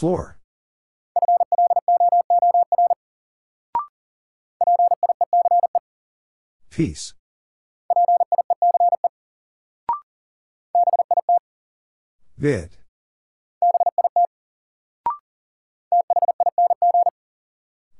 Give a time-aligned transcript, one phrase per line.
[0.00, 0.38] Floor.
[6.70, 7.12] Peace.
[12.38, 12.78] Vid.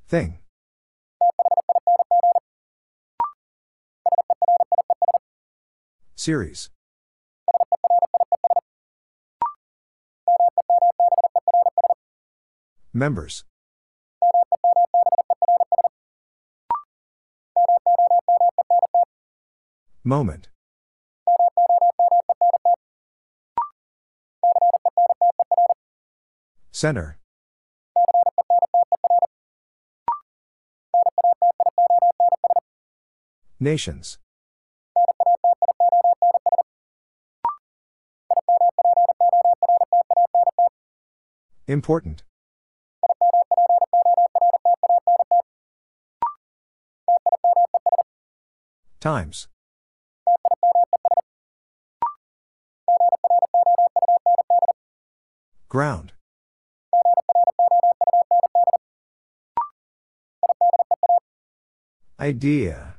[0.08, 0.38] Thing.
[6.16, 6.70] Series.
[12.92, 13.44] Members.
[20.02, 20.48] Moment.
[26.72, 27.16] Center.
[33.60, 34.18] Nations.
[41.68, 42.24] Important.
[49.00, 49.48] Times.
[55.70, 56.12] Ground.
[62.20, 62.96] Idea.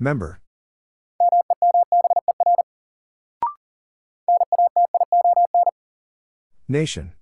[0.00, 0.40] Member.
[6.66, 7.12] Nation.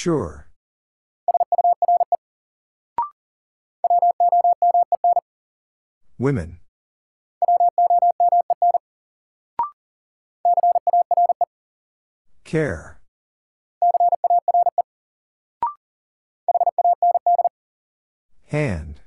[0.00, 0.46] Sure.
[6.20, 6.60] Women.
[12.44, 13.00] Care.
[18.46, 19.00] Hand.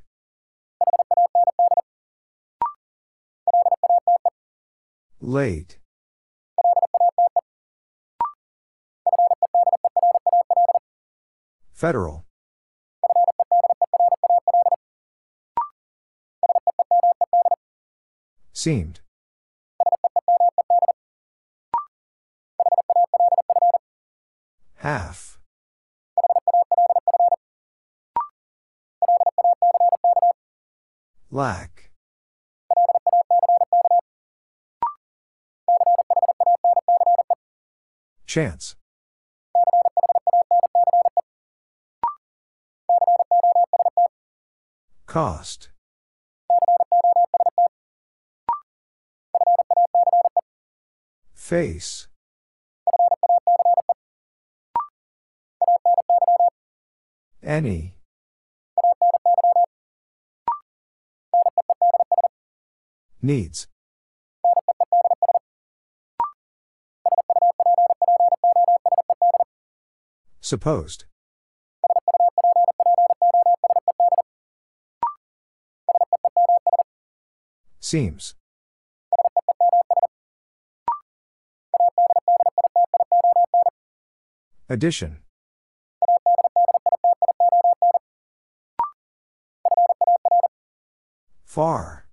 [5.22, 5.81] Late.
[11.82, 12.26] Federal.
[18.54, 19.00] Seemed.
[24.76, 25.40] Half.
[31.32, 31.90] Lack.
[38.28, 38.76] Chance.
[45.12, 45.68] Cost.
[51.34, 52.08] Face.
[57.44, 57.96] Any.
[63.22, 63.68] Needs.
[70.40, 71.04] Supposed.
[77.92, 78.36] Seems.
[84.70, 85.18] Addition.
[91.44, 92.06] Far.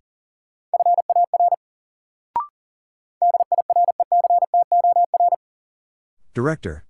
[6.34, 6.86] Director.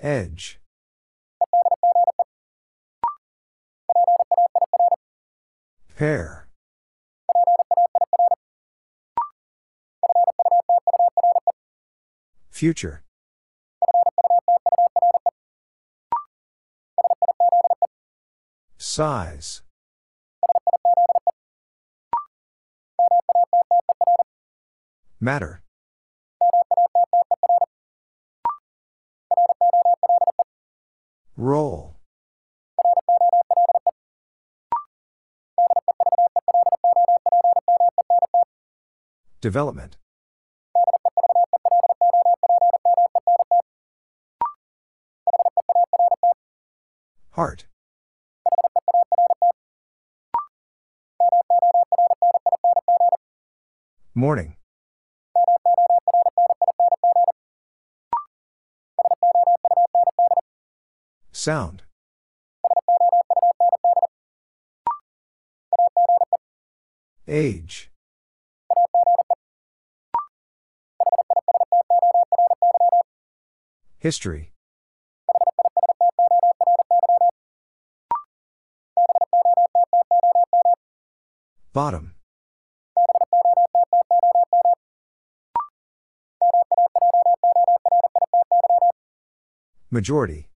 [0.00, 0.58] Edge.
[5.96, 6.46] Pair.
[12.50, 13.02] Future.
[18.76, 19.62] Size.
[25.18, 25.62] Matter.
[31.38, 31.95] Roll.
[39.40, 39.96] Development.
[47.30, 47.66] Heart.
[54.14, 54.56] Morning.
[61.32, 61.82] Sound.
[67.28, 67.90] Age.
[74.06, 74.52] History
[81.72, 82.14] Bottom.
[89.90, 90.50] Majority.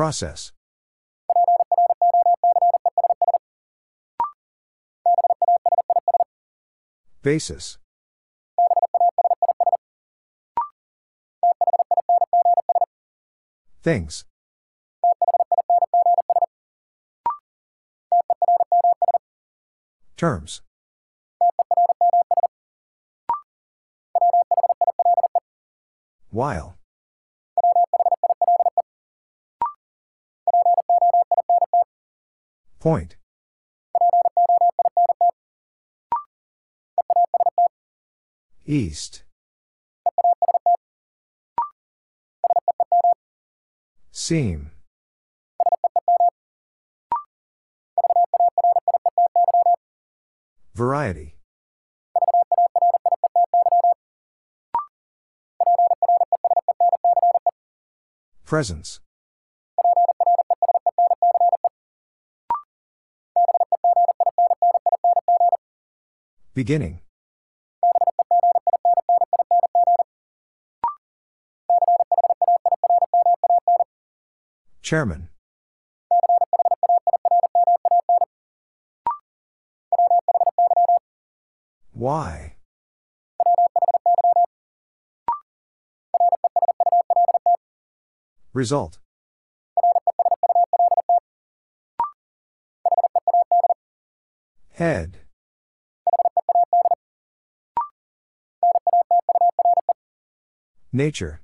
[0.00, 0.52] Process.
[7.20, 7.76] Basis.
[13.82, 14.24] Things.
[20.16, 20.62] Terms.
[26.30, 26.79] While.
[32.80, 33.16] Point.
[38.64, 39.22] East.
[44.10, 44.70] Seam.
[50.74, 51.36] Variety.
[58.46, 59.00] Presence.
[66.60, 67.00] Beginning.
[74.82, 75.30] Chairman.
[81.94, 82.56] Why?
[88.52, 88.98] Result.
[94.72, 95.20] Head.
[100.92, 101.40] Nature.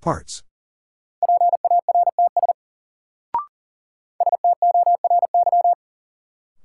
[0.00, 0.42] Parts.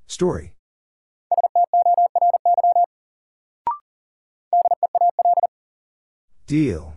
[0.08, 0.54] Story.
[6.48, 6.94] Deal.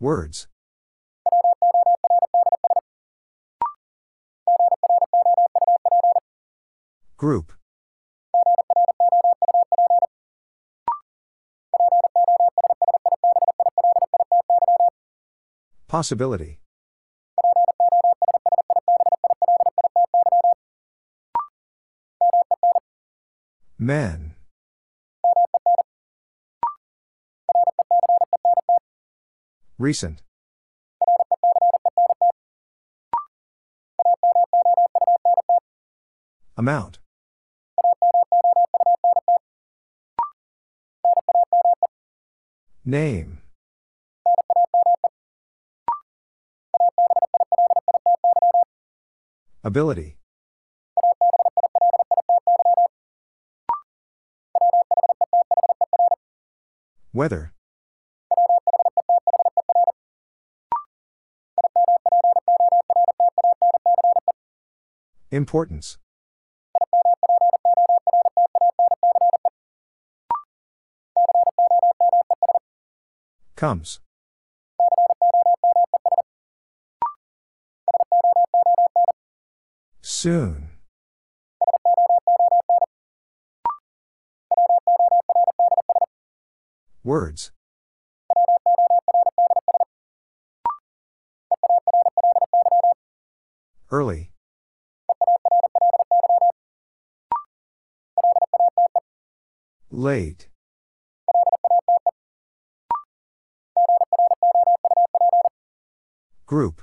[0.00, 0.48] Words.
[7.18, 7.52] Group.
[15.88, 16.60] Possibility.
[23.80, 24.36] Men.
[29.76, 30.22] Recent.
[36.56, 37.00] Amount.
[42.88, 43.42] Name.
[49.62, 50.16] Ability.
[57.12, 57.52] Weather.
[65.30, 65.98] Importance.
[73.58, 73.98] Comes.
[80.00, 80.68] Soon.
[87.02, 87.50] Words.
[93.90, 94.30] Early.
[99.90, 100.47] Late.
[106.48, 106.80] Group.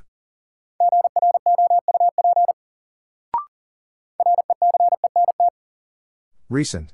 [6.50, 6.94] Recent.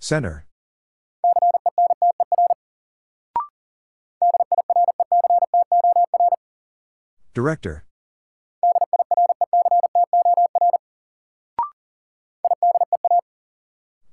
[0.00, 0.44] Center.
[7.32, 7.84] Director.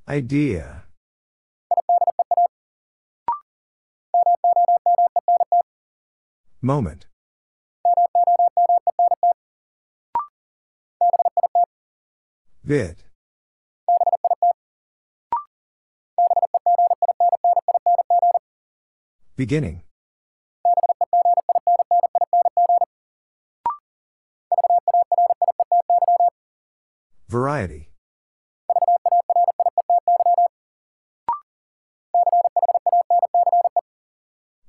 [0.08, 0.83] Idea.
[6.66, 7.08] Moment
[12.64, 13.04] Vid.
[19.36, 19.82] Beginning.
[27.28, 27.90] Variety.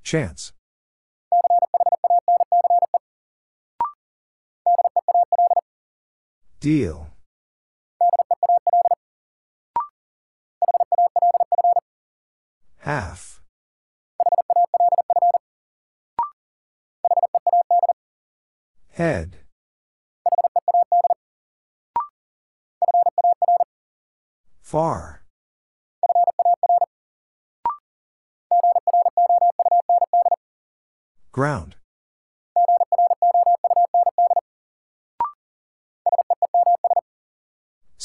[0.02, 0.53] Chance.
[6.64, 7.13] Deal.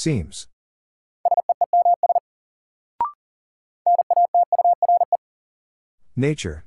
[0.10, 0.48] Seems.
[6.16, 6.66] Nature.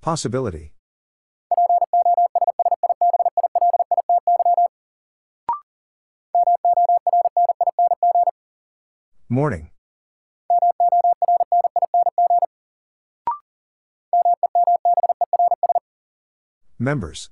[0.00, 0.72] Possibility.
[9.28, 9.70] Morning.
[16.84, 17.30] Members.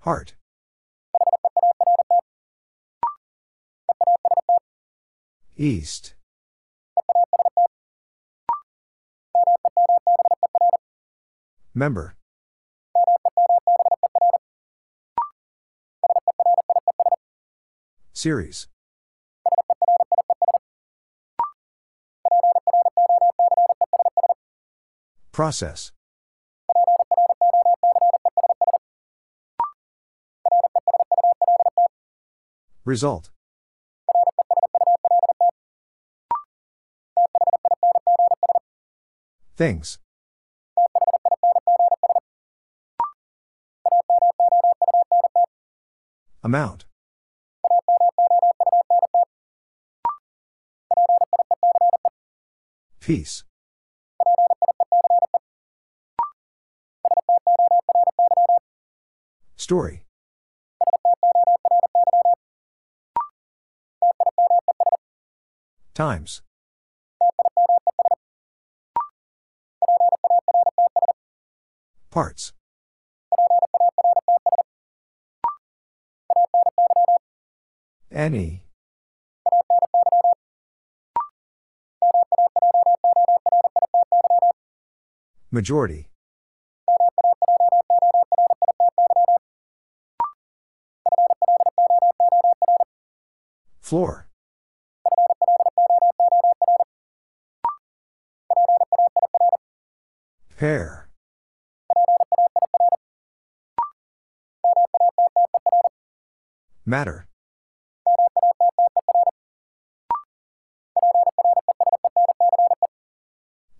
[0.00, 0.34] Heart.
[5.56, 6.14] East.
[11.72, 12.16] Member.
[18.12, 18.66] Series.
[25.38, 25.92] Process.
[32.84, 33.30] Result.
[39.56, 40.00] Things.
[46.42, 46.86] Amount.
[52.98, 53.44] Peace.
[59.68, 60.02] Story.
[65.92, 66.40] Times.
[72.10, 72.54] Parts.
[78.10, 78.64] Any.
[85.50, 86.07] Majority.
[93.88, 94.28] Floor.
[100.58, 101.08] Pair.
[106.84, 107.26] Matter.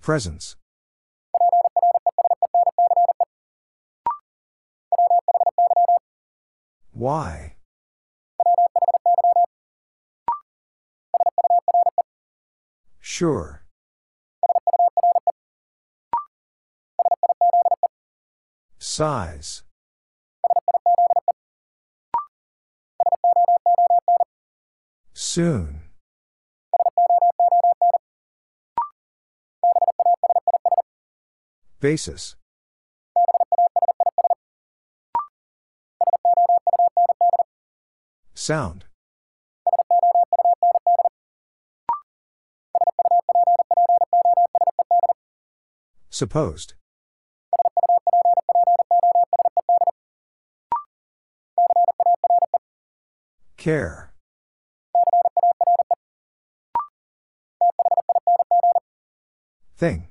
[0.00, 0.56] Presence.
[6.92, 7.47] Why?
[13.18, 13.64] Sure.
[18.78, 19.64] Size.
[25.14, 25.80] Soon.
[31.80, 32.36] Basis.
[38.34, 38.87] Sound.
[46.18, 46.74] Supposed.
[53.56, 54.12] Care.
[59.76, 60.08] Thing.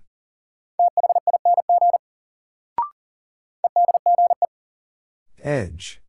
[5.44, 6.02] Edge.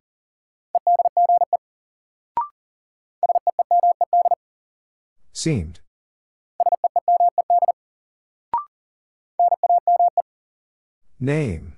[5.33, 5.81] Seemed.
[11.21, 11.73] Name.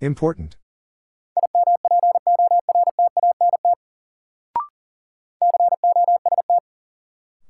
[0.00, 0.56] Important.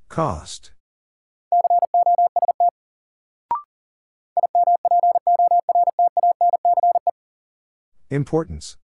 [0.08, 0.72] Cost.
[8.10, 8.76] Importance.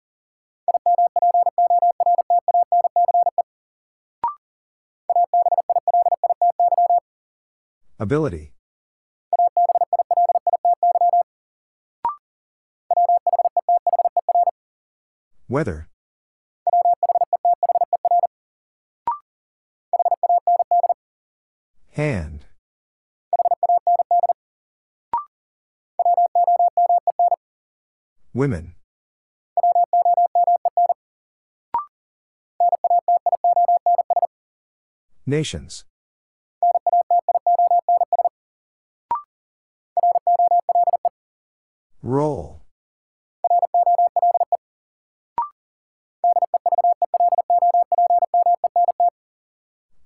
[8.01, 8.53] Ability.
[15.49, 15.89] Weather.
[21.91, 22.47] Hand.
[28.33, 28.75] Women.
[35.27, 35.85] Nations.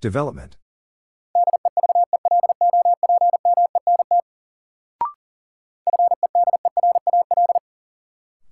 [0.02, 0.56] Development.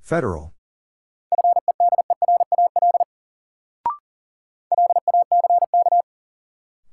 [0.00, 0.54] Federal.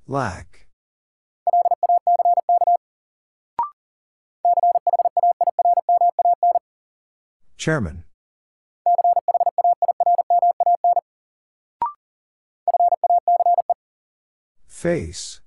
[0.08, 0.66] Lack.
[7.58, 8.07] Chairman.
[14.78, 15.42] Face.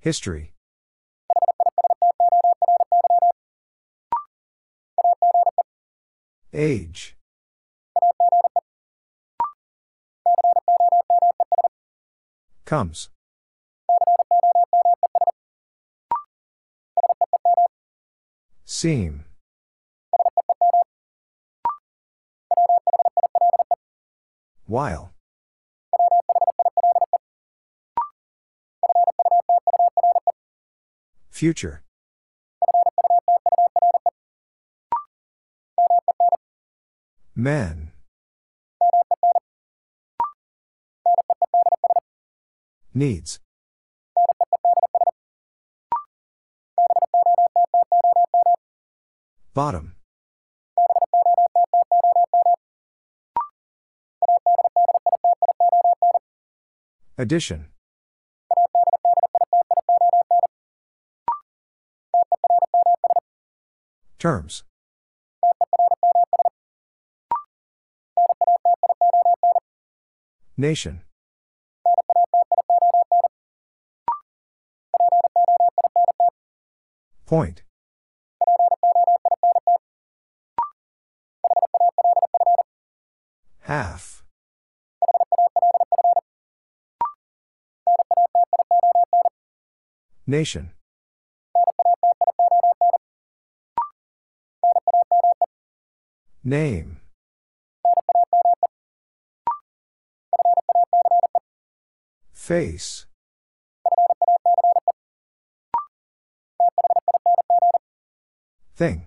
[0.00, 0.52] History.
[6.52, 7.16] Age.
[12.66, 13.08] Comes.
[18.66, 19.24] Seam.
[24.74, 25.14] While.
[31.30, 31.84] Future.
[37.36, 37.92] Men.
[42.92, 43.38] Needs.
[49.54, 49.94] Bottom.
[57.16, 57.66] Addition.
[64.18, 64.64] Terms.
[70.56, 71.02] Nation.
[77.26, 77.62] Point.
[83.60, 84.23] Half.
[90.26, 90.70] Nation.
[96.42, 97.00] Name.
[102.32, 103.06] Face.
[108.76, 109.06] Thing.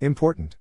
[0.00, 0.56] Important.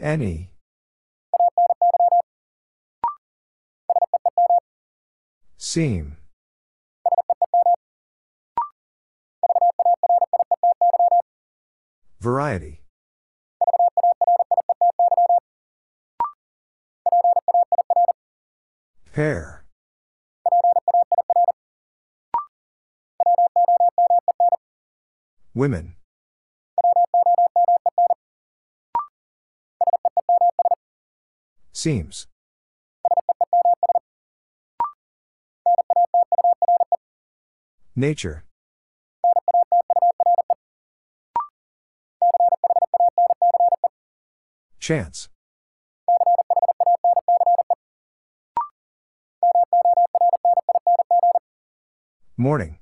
[0.00, 0.48] Any.
[5.58, 6.16] Seam.
[12.18, 12.80] Variety.
[19.12, 19.64] Pair.
[25.54, 25.99] Women.
[31.80, 32.26] Seems.
[37.96, 38.44] Nature.
[44.78, 45.30] Chance.
[52.36, 52.78] Morning.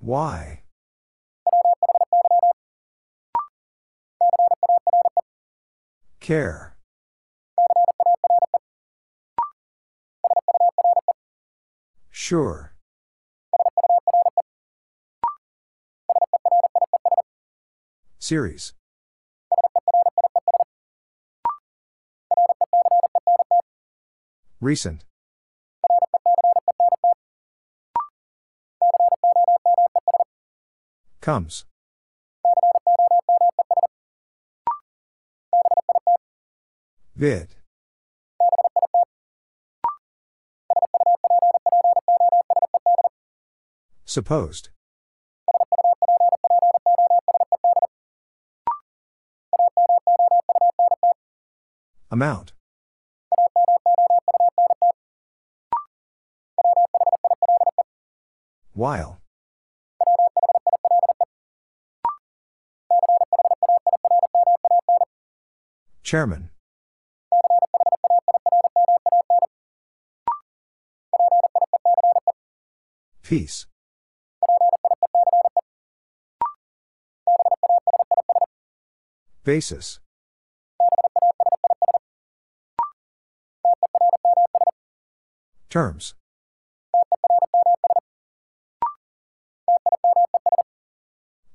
[0.00, 0.57] Why?
[6.28, 6.76] Care.
[12.10, 12.74] Sure.
[18.18, 18.74] Series.
[24.60, 25.06] Recent.
[31.22, 31.64] Comes.
[37.18, 37.48] Vid.
[44.04, 44.68] Supposed.
[52.12, 52.52] Amount.
[58.74, 59.18] While.
[66.04, 66.50] Chairman.
[73.28, 73.66] Peace.
[79.44, 80.00] Basis.
[85.68, 86.14] Terms.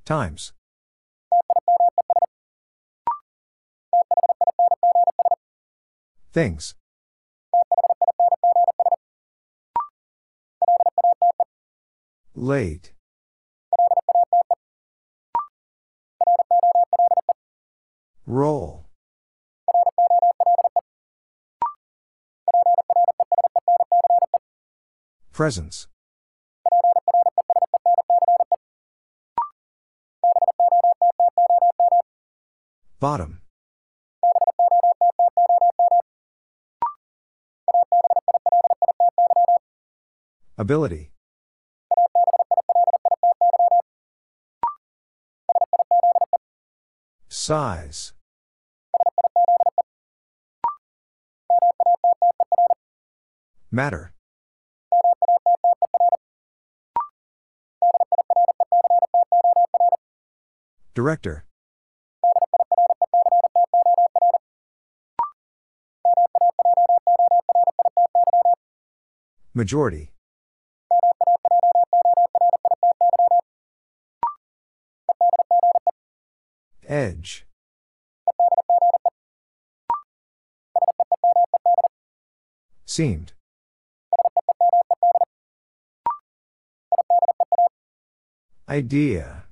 [0.06, 0.54] Times.
[6.34, 6.76] Things.
[12.36, 12.94] Late.
[18.26, 18.88] Roll.
[25.32, 25.88] Presence.
[33.00, 33.42] Bottom.
[40.58, 41.13] Ability.
[47.44, 48.14] Size.
[53.70, 54.14] Matter.
[60.96, 61.44] Director.
[69.54, 70.13] Majority.
[76.94, 77.48] Edge.
[82.86, 83.34] Seemed.
[88.70, 89.46] Idea.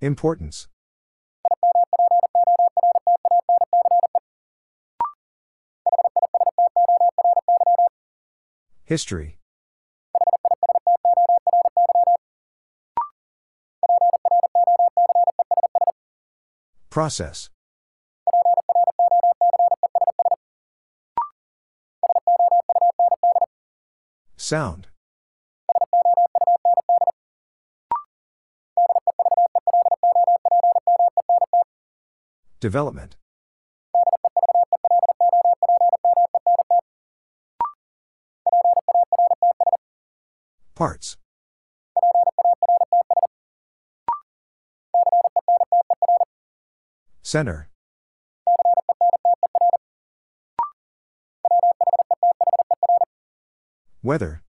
[0.00, 0.68] Importance.
[8.84, 9.38] History.
[16.96, 17.50] Process.
[24.38, 24.86] Sound.
[32.60, 33.16] Development.
[40.74, 41.18] Parts.
[47.26, 47.68] Center.
[54.00, 54.44] Weather.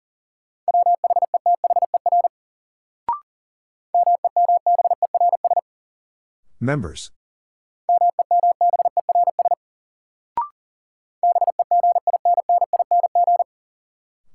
[6.60, 7.12] Members.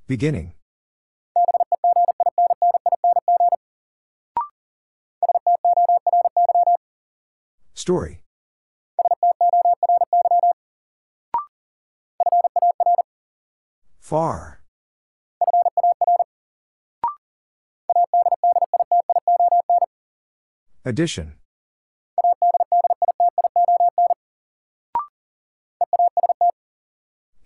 [0.07, 0.53] Beginning.
[7.73, 8.21] Story.
[14.09, 14.59] Far.
[20.83, 21.35] Addition.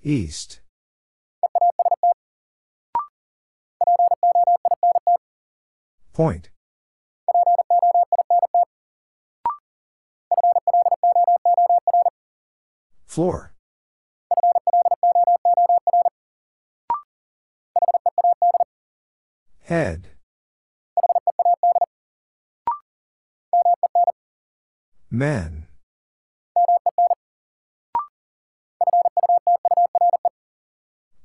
[0.04, 0.62] East.
[6.13, 6.49] Point.
[13.06, 13.53] Floor.
[25.23, 25.67] Men.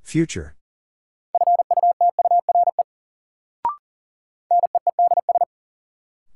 [0.05, 0.55] Future.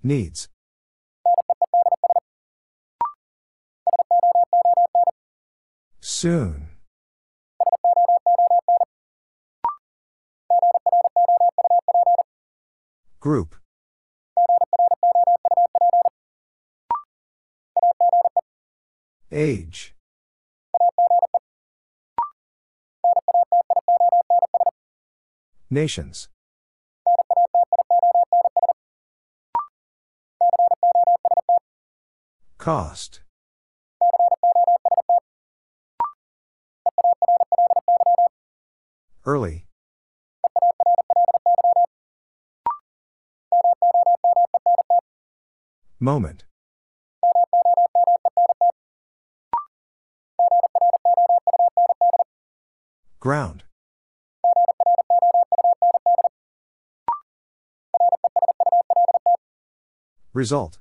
[0.03, 0.49] Needs.
[6.01, 6.71] Soon.
[13.21, 13.62] Group.
[19.31, 19.95] Age.
[25.71, 26.29] Nations.
[32.59, 33.23] Cost.
[39.25, 39.67] Early.
[45.99, 46.45] Moment.
[53.23, 53.63] Ground.
[60.35, 60.81] Result.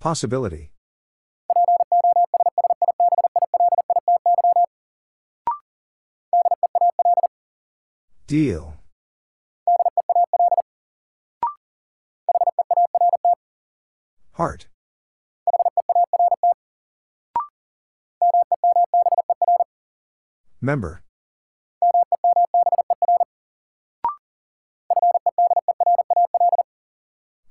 [0.00, 0.72] Possibility.
[8.26, 8.81] Deal.
[14.42, 14.66] Heart.
[20.60, 21.04] Member.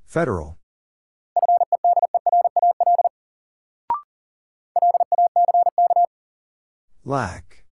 [0.03, 0.57] Federal.
[7.05, 7.63] Lack.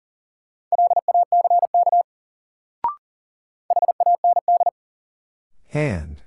[5.67, 6.21] Hand.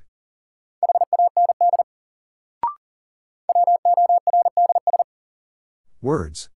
[6.02, 6.48] Words.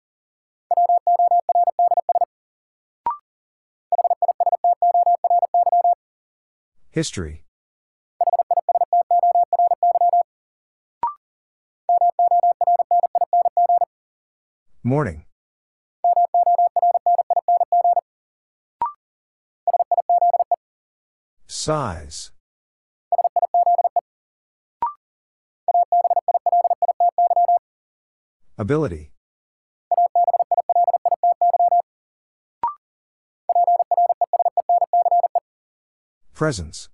[6.90, 7.44] History.
[14.82, 15.26] Morning.
[21.48, 22.32] Size.
[28.58, 29.12] Ability.
[36.36, 36.90] Presence.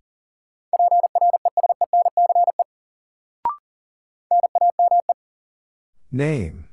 [6.12, 6.66] Name.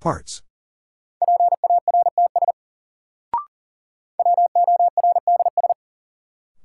[0.00, 0.40] Parts.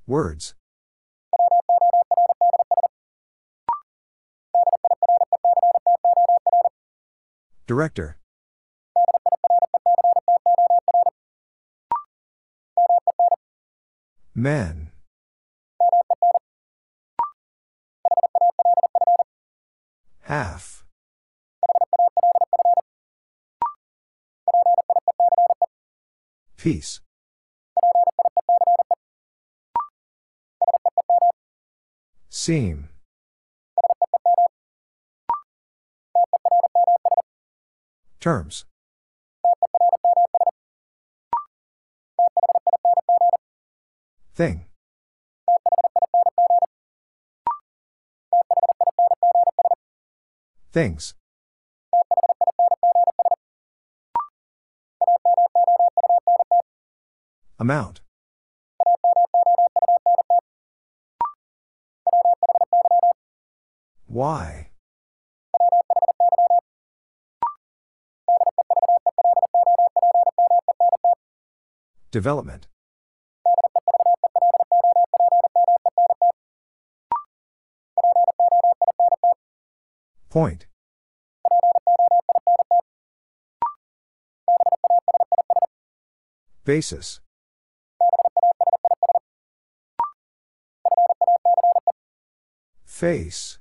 [0.08, 0.56] Words.
[7.68, 8.18] Director.
[14.40, 14.92] Men.
[20.22, 20.86] Half.
[26.56, 27.00] Peace.
[32.30, 32.90] Seam.
[38.20, 38.66] Terms.
[44.38, 44.66] Thing.
[50.72, 51.16] Things.
[57.58, 58.02] Amount.
[64.06, 64.70] Why?
[72.12, 72.68] Development.
[80.30, 80.66] Point.
[86.66, 87.22] Basis.
[92.86, 93.58] Face.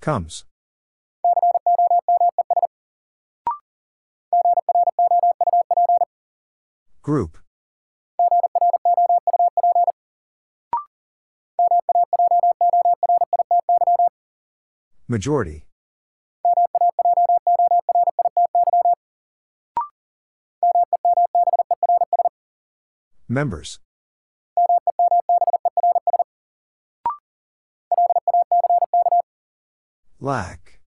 [0.00, 0.44] Comes.
[7.02, 7.38] Group.
[15.08, 15.64] Majority.
[23.28, 23.78] Members.
[30.18, 30.80] Lack.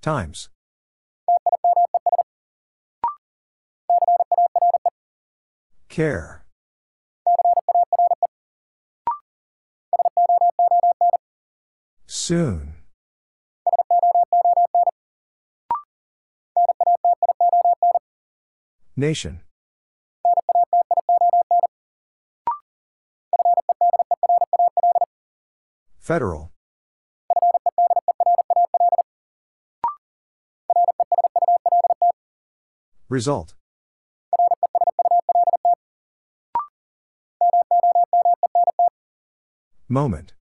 [0.00, 0.48] Times.
[5.88, 6.44] Care.
[12.06, 12.74] Soon.
[18.96, 19.40] Nation.
[25.98, 26.52] Federal.
[33.08, 33.54] Result.
[39.90, 40.34] Moment.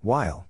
[0.00, 0.46] While.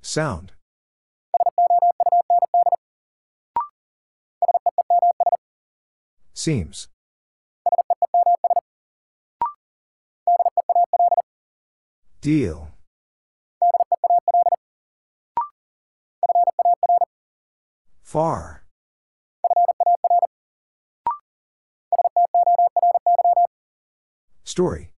[0.00, 0.52] Sound.
[6.32, 6.88] Seems.
[12.22, 12.75] Deal.
[18.06, 18.62] Far.
[24.44, 24.92] Story.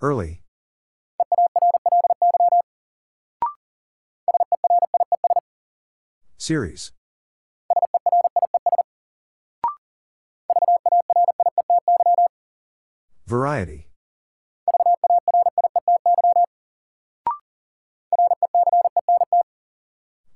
[0.00, 0.42] Early.
[6.36, 6.92] Series.
[13.26, 13.87] Variety.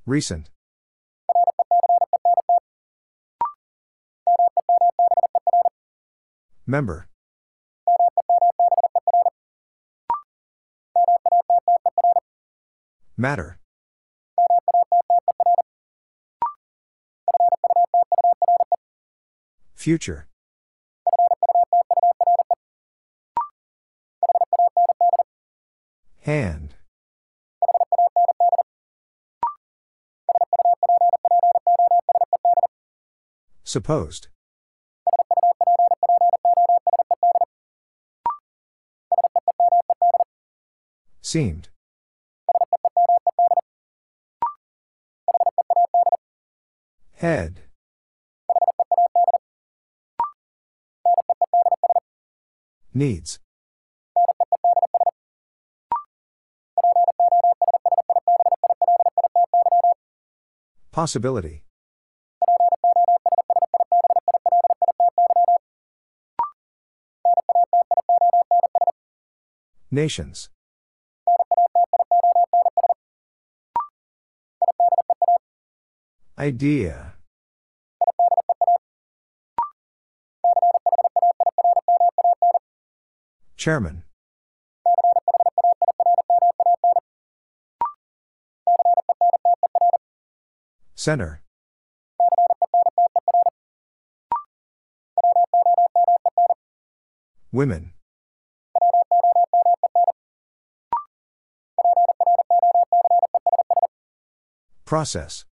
[0.05, 0.51] Recent.
[6.67, 7.07] Member.
[13.17, 13.59] Matter.
[19.75, 20.27] Future.
[26.23, 26.75] Hand.
[33.73, 34.29] Supposed.
[41.23, 41.71] Seemed.
[47.15, 47.63] Head.
[52.93, 53.39] Needs.
[60.91, 61.63] Possibility.
[69.95, 70.49] Nations.
[76.39, 77.13] Idea.
[83.59, 84.05] Chairman.
[90.95, 91.43] Center.
[97.53, 97.93] Women.
[104.93, 105.47] Process.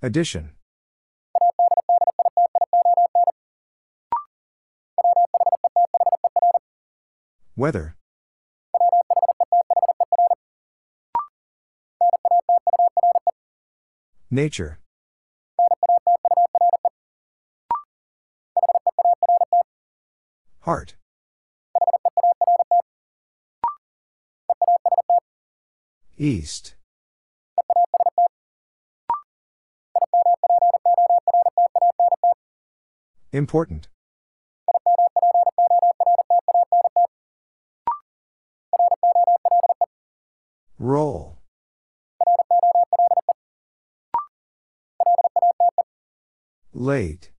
[0.00, 0.52] Addition.
[7.54, 7.96] Weather.
[14.30, 14.78] Nature.
[20.60, 20.94] Heart.
[26.20, 26.74] East.
[33.32, 33.88] Important.
[40.78, 41.38] Roll.
[46.74, 47.30] Late.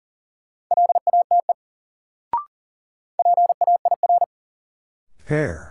[5.27, 5.70] Pair.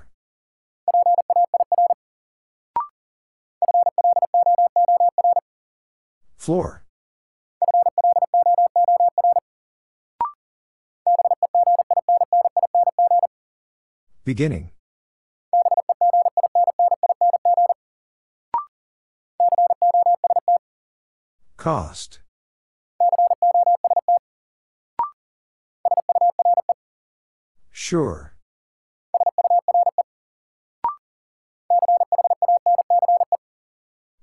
[6.50, 6.84] Floor.
[14.26, 14.72] Beginning.
[21.56, 22.22] Cost.
[27.70, 28.34] Sure.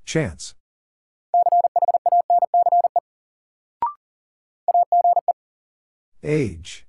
[0.05, 0.57] Chance.
[6.29, 6.85] Age.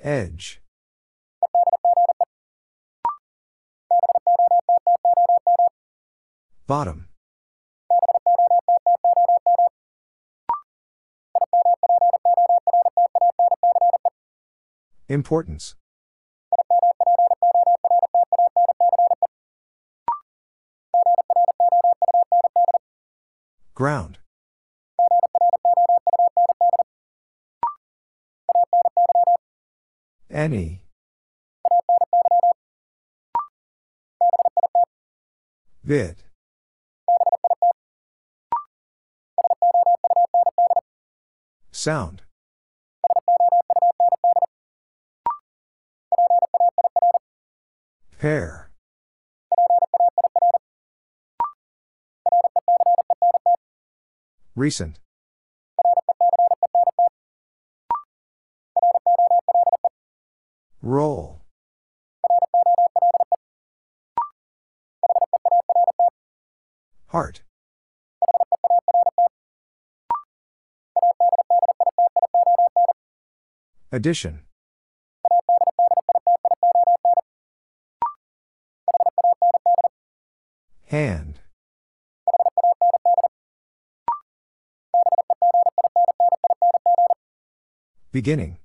[0.00, 0.60] Edge.
[6.68, 7.08] Bottom.
[15.08, 15.74] Importance.
[23.74, 24.18] Ground.
[30.44, 30.82] Any.
[35.82, 36.16] Vid.
[41.72, 42.20] Sound.
[48.18, 48.70] Pair.
[54.54, 54.98] Recent.
[73.94, 74.40] Addition.
[80.86, 81.38] Hand.
[88.10, 88.58] Beginning.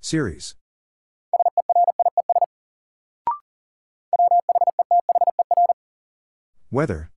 [0.00, 0.56] Series.
[6.72, 7.12] Weather.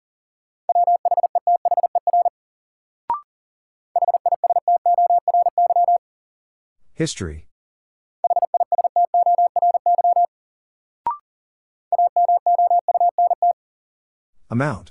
[6.99, 7.47] History.
[14.51, 14.91] Amount.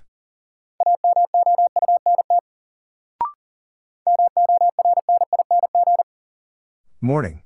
[7.01, 7.41] Morning.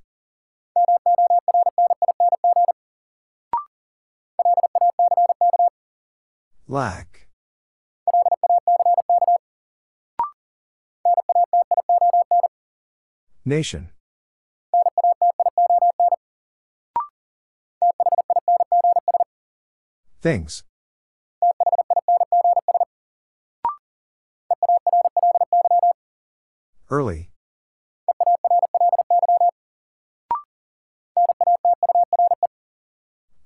[6.68, 7.28] Lack.
[13.43, 13.89] Nation.
[20.22, 20.63] Things.
[26.91, 27.32] Early.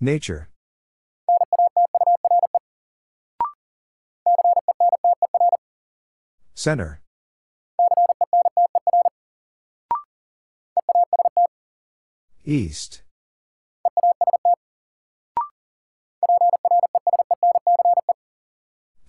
[0.02, 0.50] Nature.
[6.54, 7.00] Center.
[12.44, 13.05] East.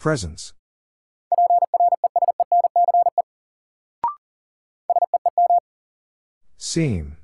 [0.06, 0.52] Presence.
[6.56, 7.16] Seam.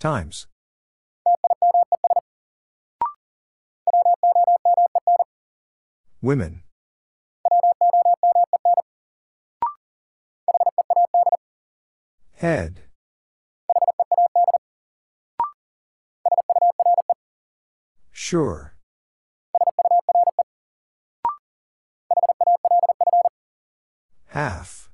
[0.00, 0.48] Times.
[6.20, 6.62] Women.
[12.34, 12.89] Head.
[18.30, 18.76] Sure.
[24.26, 24.88] Half.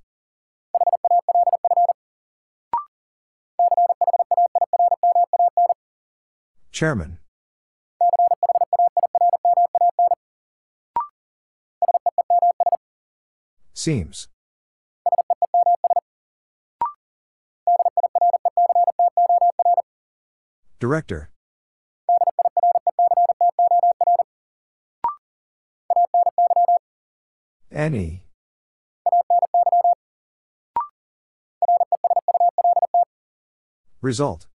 [6.72, 7.18] Chairman.
[13.74, 14.28] Seems.
[20.80, 21.28] Director.
[27.76, 28.22] Any.
[34.00, 34.46] Result.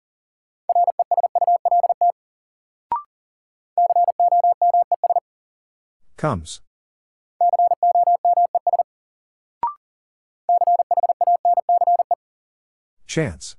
[6.17, 6.63] Comes.
[13.07, 13.57] Chance.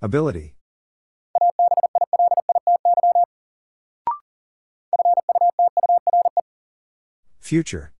[0.00, 0.54] Ability.
[7.42, 7.92] Future.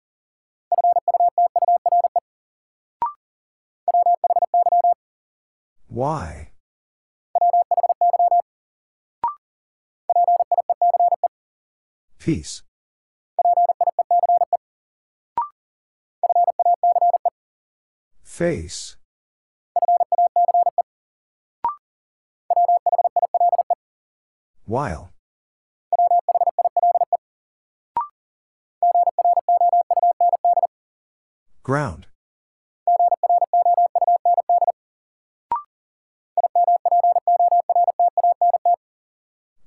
[5.89, 6.53] Why?
[12.19, 12.63] Peace.
[18.23, 18.97] Face.
[24.65, 25.12] While.
[31.63, 32.07] Ground.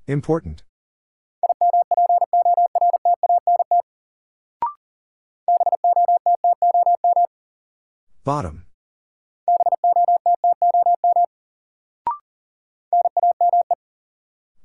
[0.06, 0.64] Important.
[8.26, 8.66] Bottom.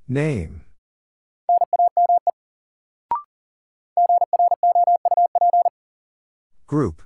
[0.09, 0.65] Name.
[6.67, 7.03] Group.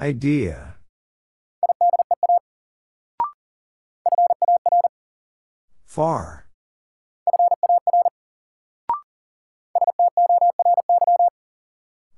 [0.00, 0.76] Idea.
[5.84, 6.46] Far.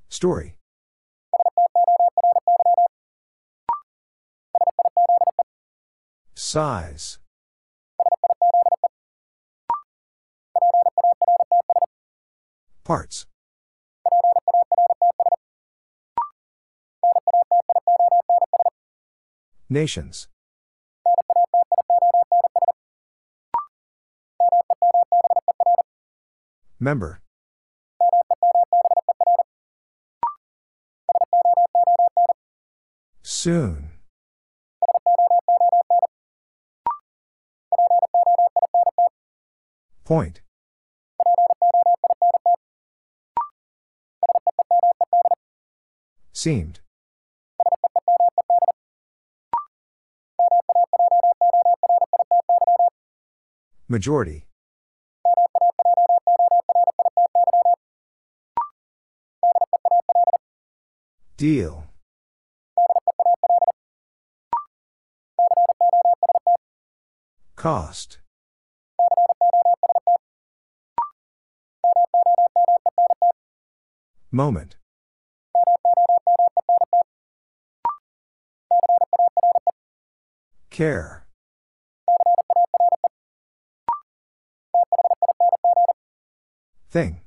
[0.09, 0.55] Story.
[6.37, 7.19] Size.
[12.85, 13.27] Parts.
[19.73, 20.29] Nations.
[26.79, 27.23] Member.
[33.23, 33.93] Soon.
[40.05, 40.43] Point.
[46.35, 46.81] Seemed.
[53.93, 54.47] Majority.
[61.37, 61.85] Deal.
[67.55, 68.17] Cost.
[74.31, 74.77] Moment.
[80.71, 81.27] Care.
[86.93, 87.23] Thing.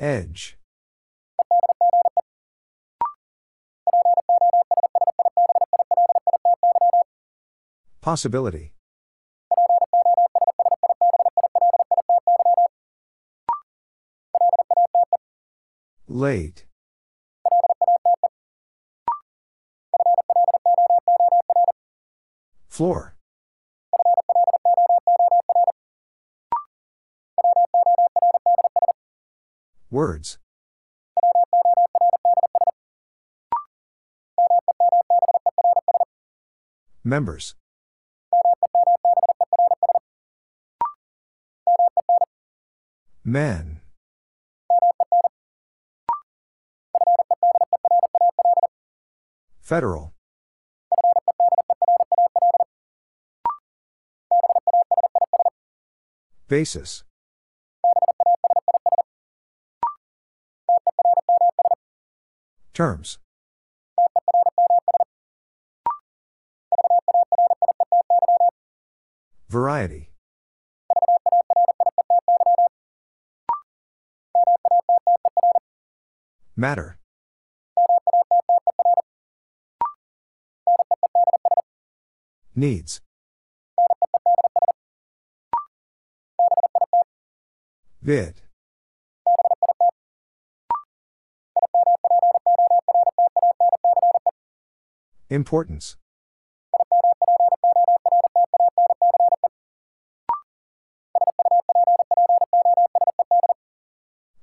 [0.00, 0.56] Edge.
[8.00, 8.72] Possibility.
[16.08, 16.64] Late.
[22.68, 23.13] Floor.
[29.94, 30.38] Words.
[37.04, 37.54] Members.
[43.24, 43.82] Men.
[49.60, 50.12] Federal.
[56.48, 57.04] Basis.
[62.74, 63.18] Terms.
[69.48, 70.10] Variety.
[76.56, 76.98] Matter.
[82.56, 83.00] Needs.
[88.02, 88.43] Vid.
[95.30, 95.96] Importance.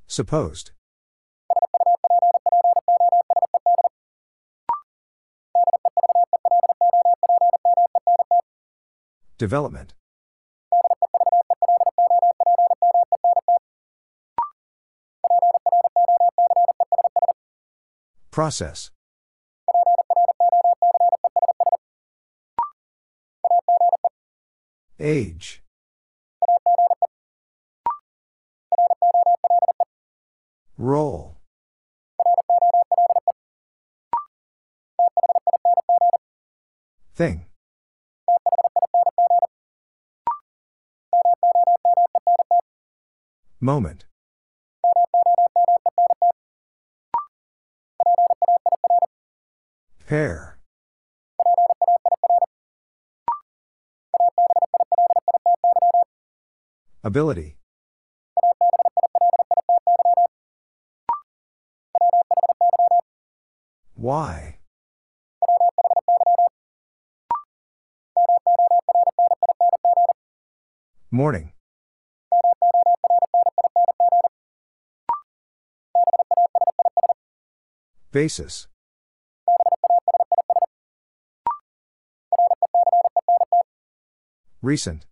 [0.08, 0.72] Supposed.
[9.38, 9.94] Development.
[18.32, 18.92] Process.
[25.02, 25.64] Age.
[30.78, 31.38] Roll.
[37.16, 37.46] Thing.
[43.60, 44.06] Moment.
[50.08, 50.61] Pair.
[57.04, 57.58] Ability.
[63.96, 64.60] Why?
[71.10, 71.54] Morning.
[78.12, 78.68] Basis.
[84.62, 85.11] Recent.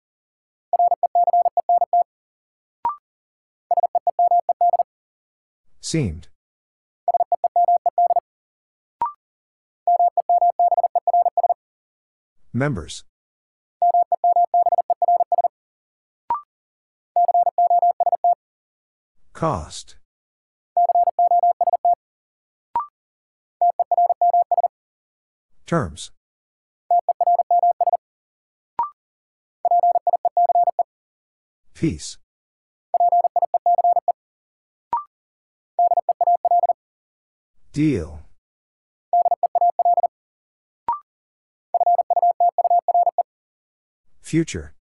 [5.90, 6.28] Seemed.
[12.54, 13.06] Members.
[19.34, 19.96] Cost.
[25.66, 26.12] Terms.
[31.74, 32.20] Peace.
[37.72, 38.20] Deal.
[44.22, 44.74] Future.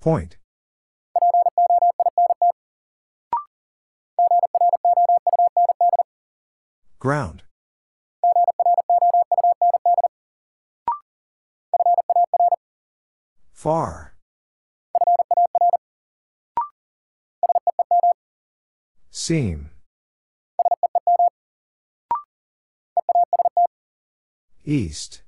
[0.00, 0.36] Point.
[6.98, 7.44] Ground.
[13.52, 14.17] Far.
[19.28, 19.68] Seam.
[24.64, 25.20] East.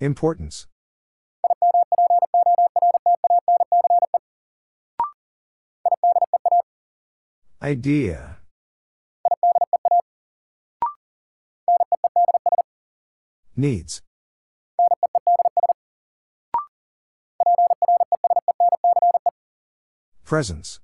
[0.00, 0.68] Importance.
[7.62, 8.38] Idea.
[13.54, 14.00] Needs.
[20.32, 20.80] Presence.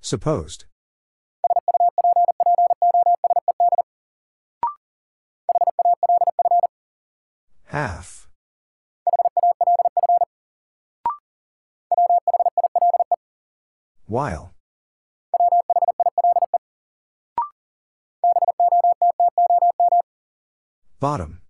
[0.00, 0.66] Supposed.
[7.64, 8.28] Half.
[14.06, 14.54] While.
[21.00, 21.41] Bottom.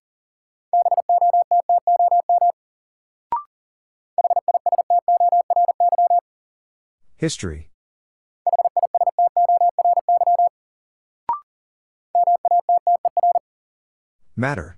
[7.22, 7.70] History.
[14.34, 14.76] Matter.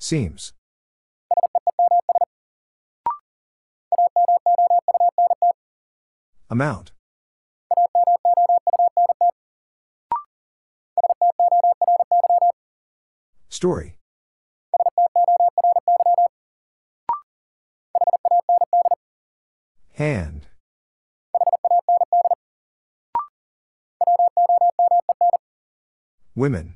[0.00, 0.54] Seems.
[6.50, 6.90] Amount.
[13.48, 13.94] Story.
[20.02, 20.48] Hand.
[26.34, 26.74] Women.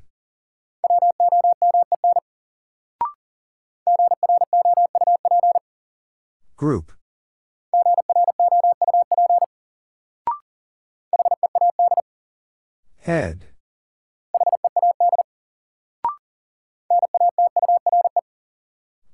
[6.55, 6.93] Group.
[12.99, 13.47] Head.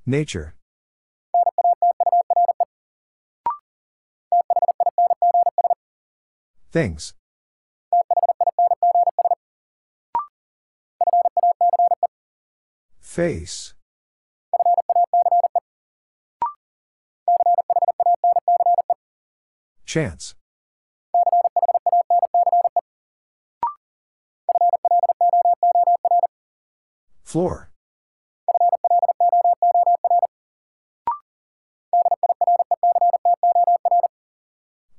[0.06, 0.54] Nature.
[6.74, 7.14] Things.
[13.00, 13.76] Face.
[19.86, 20.34] Chance.
[27.24, 27.70] Floor.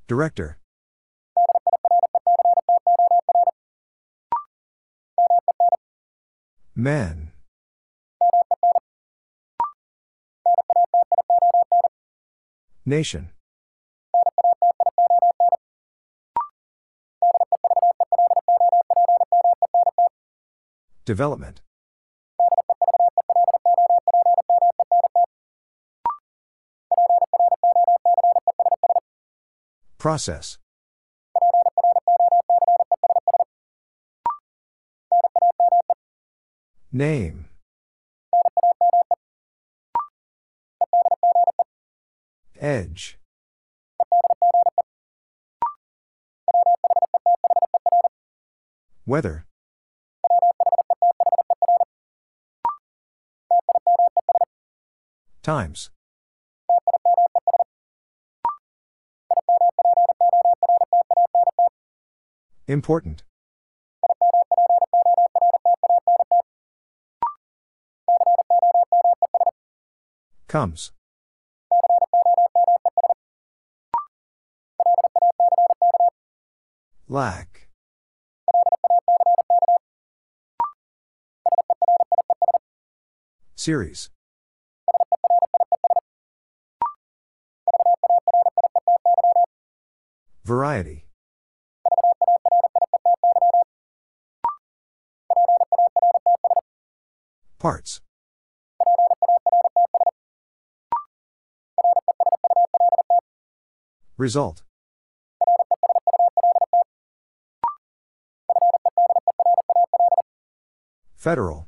[0.07, 0.57] Director.
[6.77, 7.31] Men.
[12.85, 13.29] Nation.
[21.05, 21.61] Development.
[29.97, 30.57] Process.
[36.95, 37.47] Name.
[42.57, 43.19] Edge.
[49.05, 49.45] Weather.
[55.43, 55.89] Times.
[62.69, 63.23] Important.
[70.47, 70.91] Comes.
[77.07, 77.67] Lack.
[83.55, 84.09] Series.
[90.43, 91.05] Variety.
[97.57, 98.01] Parts.
[104.17, 104.63] Result.
[111.15, 111.67] Federal.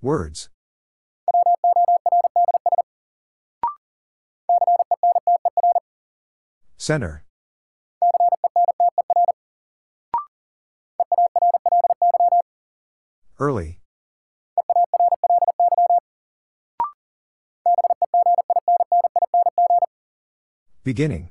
[0.00, 0.48] Words.
[6.76, 7.27] Center.
[20.88, 21.28] Beginning.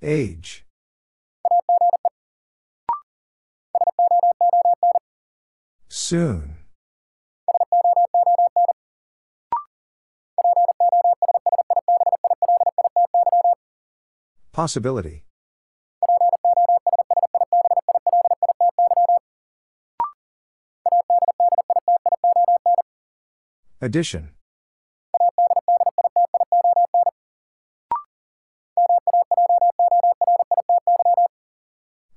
[0.00, 0.64] Age.
[5.90, 6.56] Soon.
[14.52, 15.25] Possibility.
[23.86, 24.30] Addition.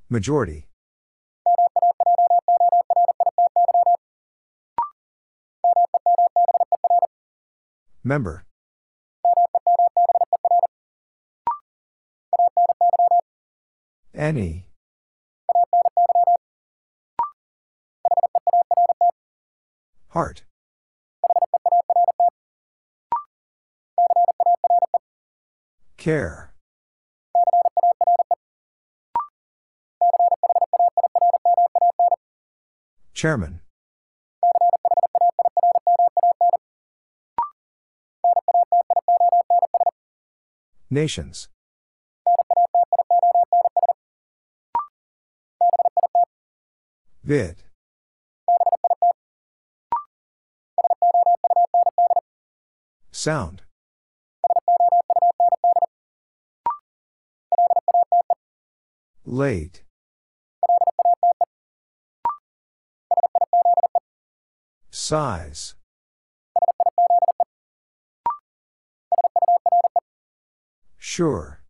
[0.10, 0.66] Majority.
[8.04, 8.46] Member.
[14.16, 14.66] Any.
[20.08, 20.49] Heart.
[26.00, 26.54] Care.
[33.14, 33.60] Chairman.
[40.90, 41.50] Nations.
[47.26, 47.58] Vid.
[53.12, 53.64] Sound.
[59.32, 59.84] Late.
[64.90, 65.76] Size.
[70.98, 71.62] Sure.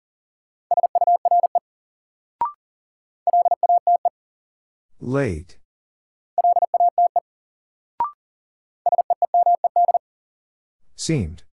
[5.02, 5.58] Late.
[10.96, 11.44] Seemed.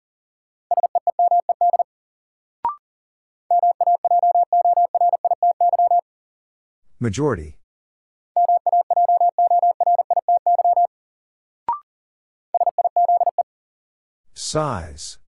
[6.99, 7.57] Majority.
[14.33, 15.19] Size.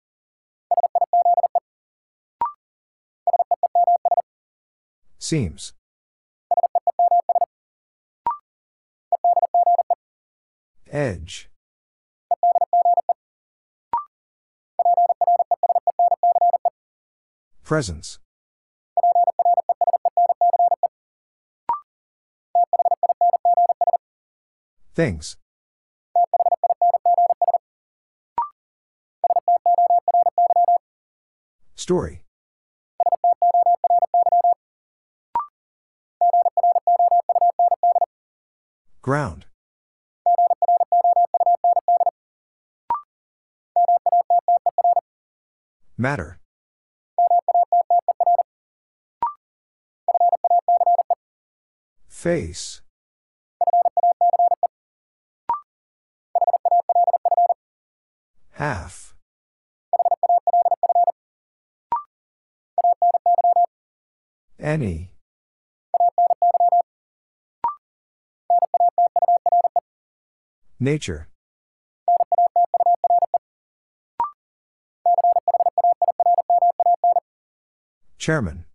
[5.19, 5.73] Seems.
[10.91, 11.49] Edge.
[17.63, 18.17] Presence.
[24.99, 25.37] Things.
[31.73, 32.25] Story.
[39.01, 39.45] Ground.
[45.97, 46.39] Matter.
[52.09, 52.81] Face.
[58.59, 59.15] Half.
[64.59, 65.13] Any.
[70.77, 71.29] Nature.
[78.17, 78.65] Chairman.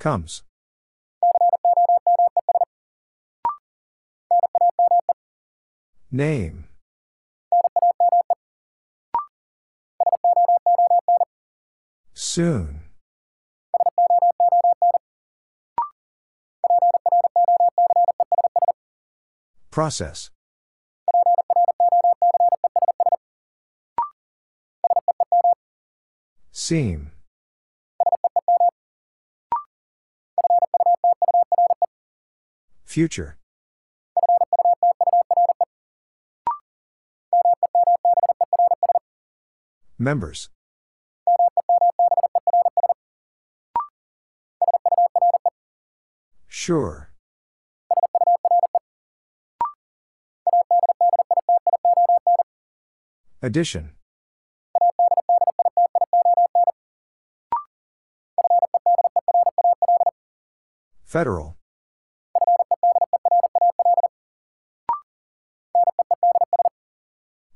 [0.00, 0.42] Comes.
[6.12, 6.64] Name.
[12.14, 12.80] Soon.
[19.70, 20.30] Process.
[26.50, 27.12] Seam.
[32.84, 33.39] Future.
[40.00, 40.48] Members.
[46.48, 47.10] Sure.
[53.42, 53.90] Addition.
[61.04, 61.58] Federal.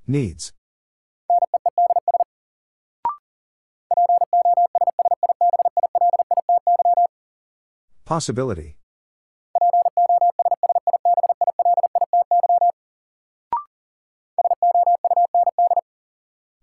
[0.07, 0.53] Needs.
[8.05, 8.77] Possibility.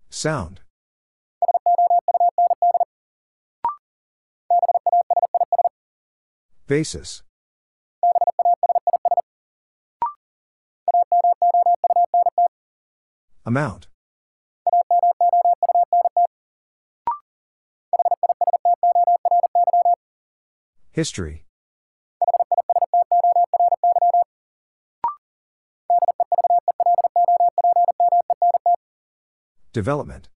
[0.08, 0.60] Sound.
[6.68, 7.22] Basis.
[13.44, 13.88] Amount.
[20.92, 21.46] History.
[29.72, 30.28] Development.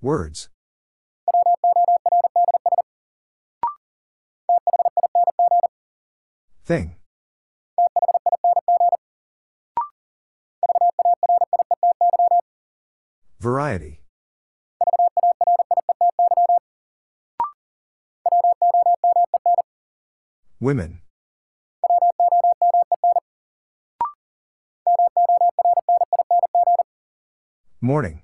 [0.00, 0.48] Words.
[6.64, 6.96] Thing.
[20.60, 21.00] Women.
[27.80, 28.21] Morning.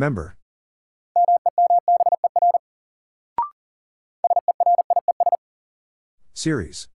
[0.00, 0.34] Member.
[6.32, 6.88] Series.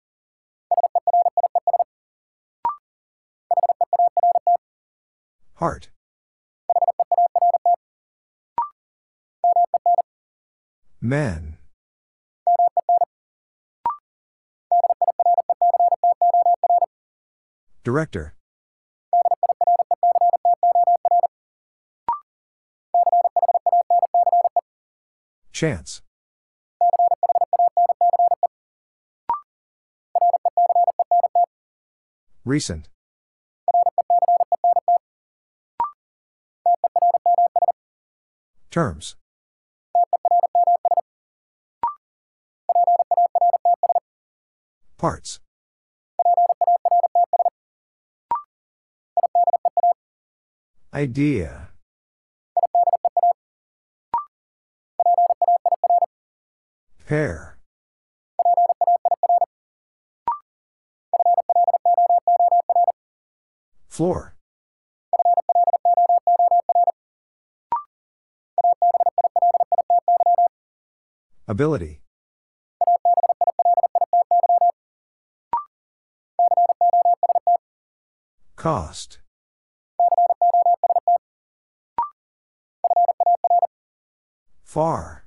[5.53, 5.89] Heart.
[10.99, 11.57] Men.
[17.83, 18.33] Director.
[25.55, 26.01] Chance.
[32.43, 32.89] Recent.
[38.69, 39.15] Terms.
[44.97, 45.39] Parts.
[50.93, 51.64] Idea.
[57.05, 57.59] Pair.
[63.87, 64.35] Floor.
[71.47, 72.01] Ability.
[78.55, 79.19] Cost.
[84.63, 85.24] Far.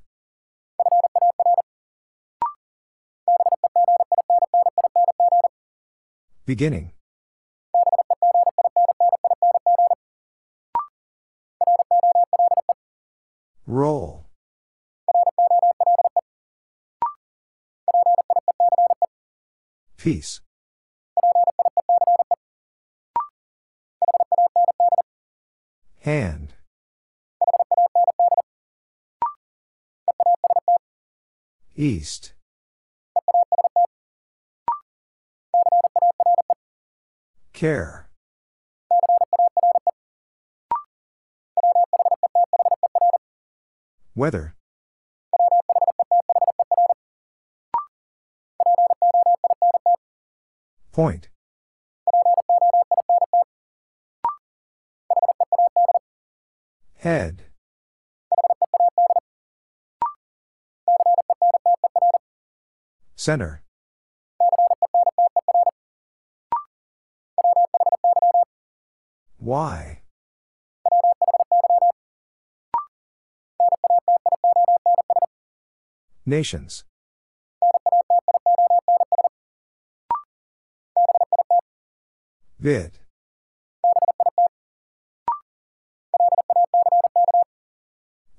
[6.49, 6.93] Beginning.
[13.67, 14.25] Roll.
[19.95, 20.41] Peace.
[25.99, 26.55] Hand.
[31.75, 32.33] East.
[37.59, 38.07] Care.
[44.15, 44.55] Weather.
[50.93, 51.27] Point.
[56.95, 57.43] Head.
[63.17, 63.63] Center.
[69.49, 70.01] Why?
[76.23, 76.83] Nations.
[82.59, 82.99] Vid.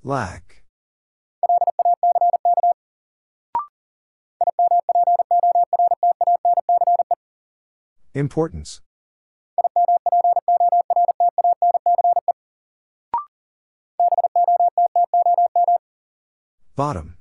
[0.04, 0.62] Lack.
[8.14, 8.80] Importance.
[16.80, 17.18] Bottom.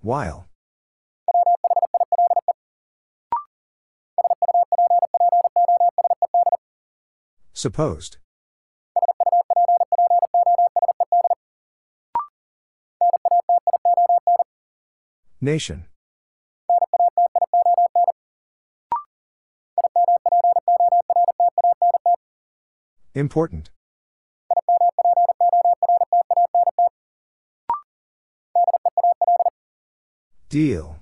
[0.00, 0.48] While.
[7.52, 8.16] Supposed.
[15.40, 15.84] Nation.
[23.14, 23.70] Important.
[30.48, 30.96] Deal.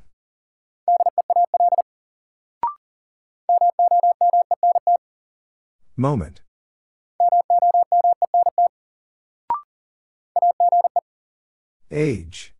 [5.96, 6.40] Moment.
[11.92, 12.54] Age.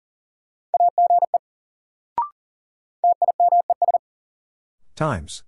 [4.95, 5.43] Times.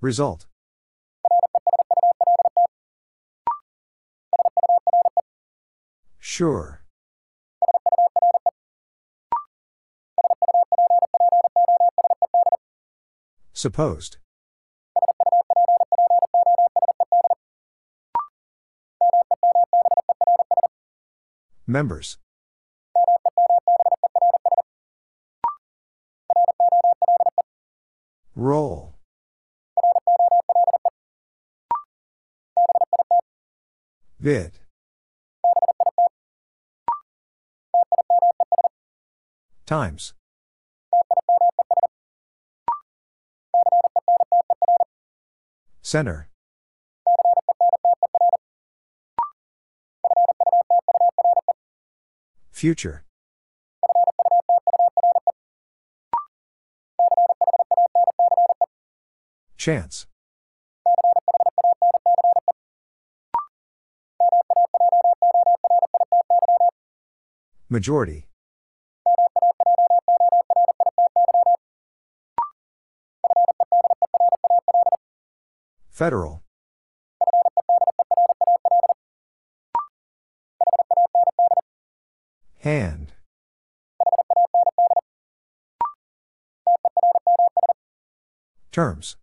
[0.00, 0.46] Result.
[6.18, 6.82] Sure.
[13.52, 14.18] Supposed.
[21.66, 22.18] Members.
[28.36, 28.94] Roll.
[34.28, 34.58] Vid.
[39.64, 40.12] Times.
[45.80, 46.28] Center.
[52.50, 53.04] Future.
[59.56, 60.06] Chance.
[67.70, 68.26] Majority.
[75.90, 76.42] Federal.
[82.60, 83.12] Hand.
[88.72, 89.16] Terms.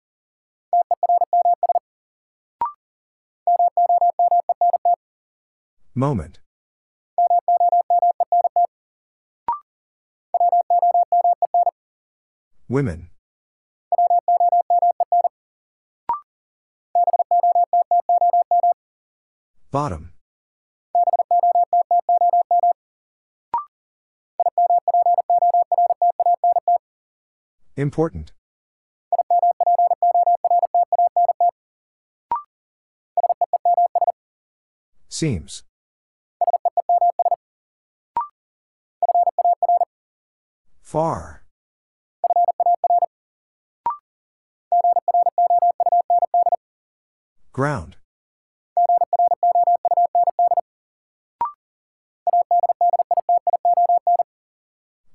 [5.95, 6.39] Moment.
[12.67, 13.09] Women.
[19.69, 20.13] Bottom.
[27.77, 28.31] Important.
[35.07, 35.63] Seems.
[40.81, 41.44] Far.
[47.55, 47.95] Ground.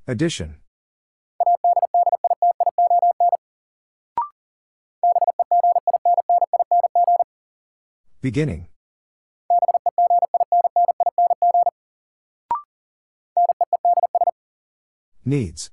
[0.08, 0.56] Addition.
[8.22, 8.68] Beginning.
[15.26, 15.70] Needs.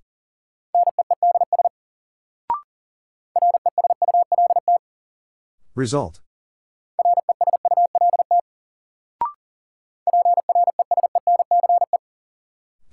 [5.74, 6.20] Result.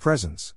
[0.05, 0.53] Presence.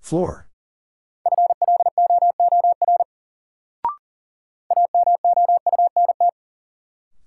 [0.00, 0.48] Floor.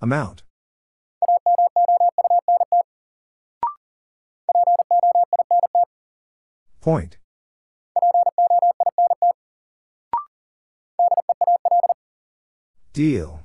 [0.01, 0.41] Amount.
[6.81, 7.17] Point.
[12.93, 13.42] Deal.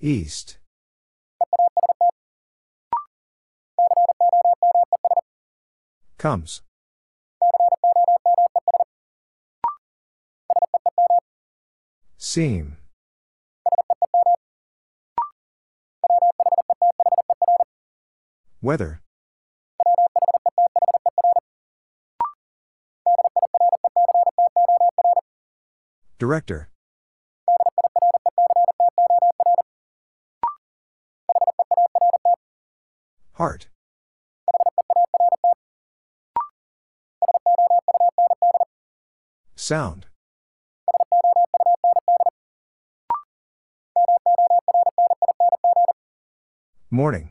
[0.00, 0.58] East.
[6.18, 6.62] Comes.
[12.16, 12.76] Seam.
[18.60, 19.00] Weather.
[26.18, 26.68] Director.
[33.34, 33.68] Heart.
[39.54, 40.06] Sound.
[46.90, 47.30] Morning.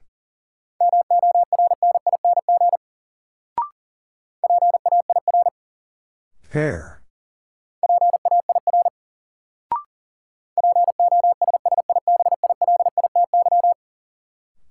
[6.50, 6.97] Pair.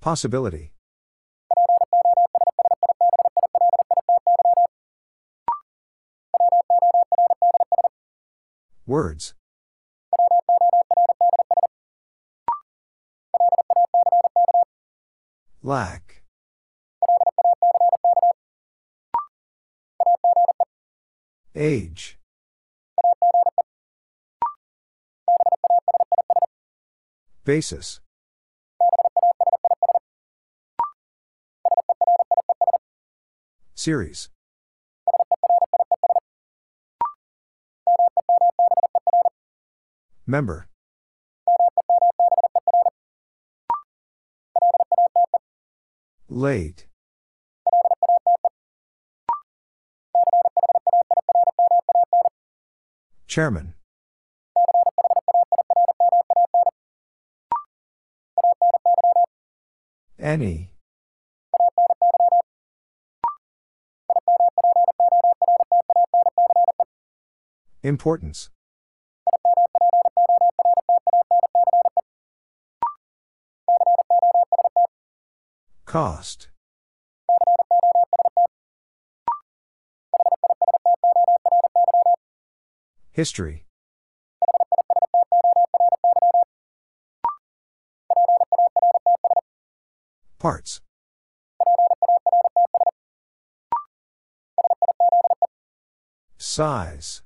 [0.07, 0.71] Possibility.
[8.87, 9.35] Words.
[15.65, 16.23] Lack.
[21.57, 22.17] Age.
[27.45, 27.99] Basis.
[33.87, 34.31] Series.
[40.27, 40.67] Member.
[46.29, 46.87] Late.
[53.29, 53.75] Chairman.
[60.19, 60.73] Any.
[67.87, 68.51] Importance.
[75.85, 76.49] Cost.
[83.13, 83.67] History.
[90.41, 90.81] Parts.
[96.37, 97.23] Size.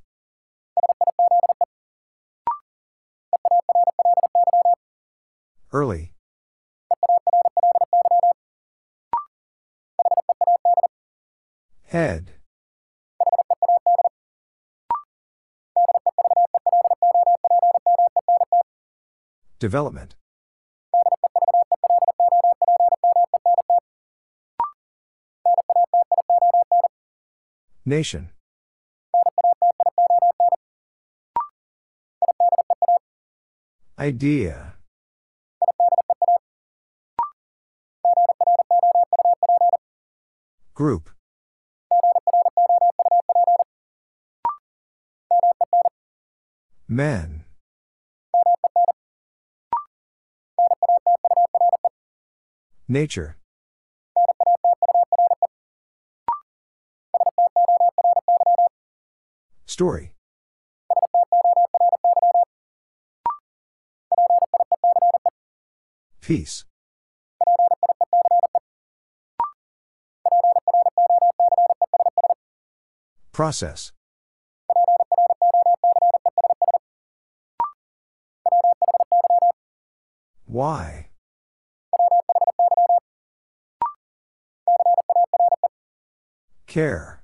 [5.72, 6.12] Early.
[11.84, 12.32] Head.
[19.60, 20.16] Development.
[27.84, 28.30] Nation.
[33.98, 34.69] Idea.
[40.80, 41.10] Group.
[46.88, 47.44] Men.
[52.88, 53.36] Nature.
[59.66, 60.14] Story.
[66.22, 66.64] Peace.
[73.32, 73.92] Process.
[80.46, 81.10] Why?
[86.66, 87.22] Care.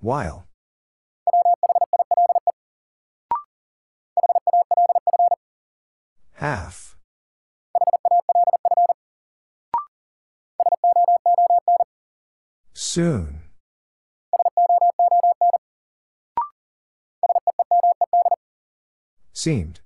[0.00, 0.46] While.
[6.34, 6.93] Half.
[12.94, 13.40] Soon.
[19.32, 19.80] Seemed.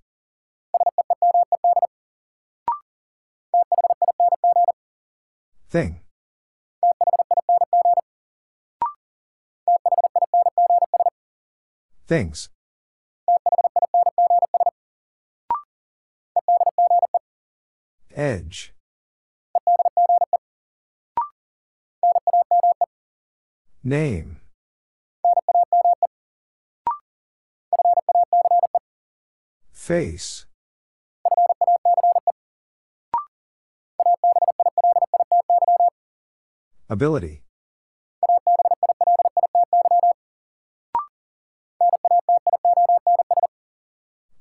[5.70, 6.00] Thing.
[12.06, 12.50] Things.
[18.14, 18.74] Edge.
[23.88, 24.36] Name.
[29.72, 30.44] Face.
[36.90, 37.40] Ability.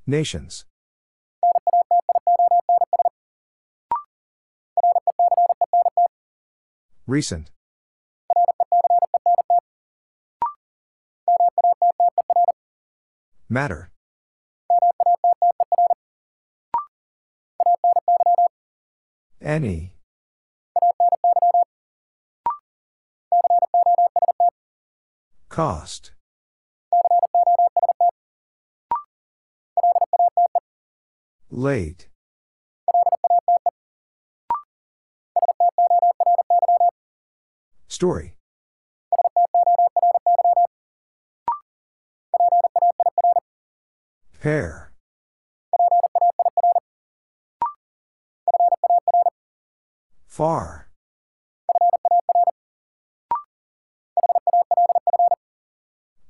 [0.06, 0.66] Nations.
[7.06, 7.50] Recent.
[13.58, 13.90] Matter.
[19.42, 19.94] Any.
[25.48, 26.12] Cost.
[31.50, 32.08] Late.
[37.88, 38.37] Story.
[44.40, 44.92] Pair.
[50.26, 50.88] Far.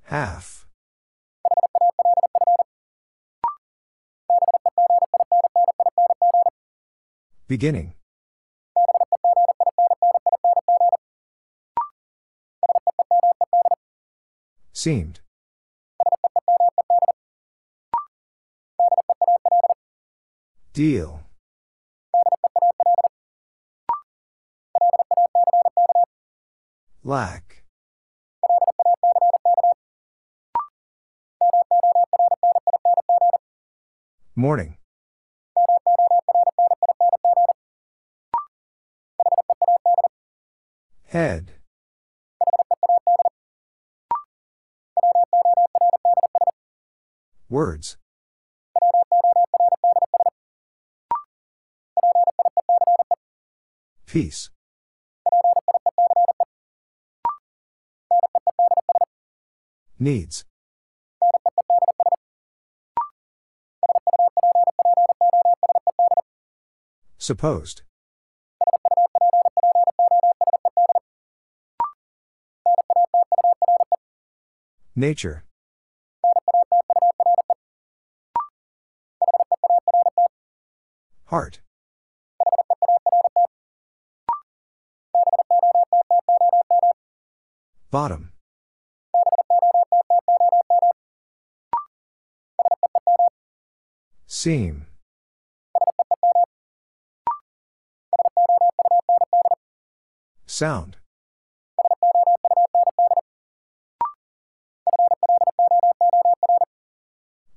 [0.05, 0.67] Half.
[7.47, 7.93] Beginning.
[14.73, 15.21] Seemed.
[20.79, 21.23] Deal.
[27.03, 27.65] Lack.
[34.37, 34.77] Morning.
[41.07, 41.55] Head.
[47.51, 47.97] Words.
[54.09, 54.49] Peace.
[59.99, 60.47] Needs.
[67.19, 67.83] Supposed.
[74.97, 75.45] Nature.
[81.27, 81.61] Heart.
[87.91, 88.33] Bottom.
[94.27, 94.87] Seam.
[100.45, 100.97] Sound.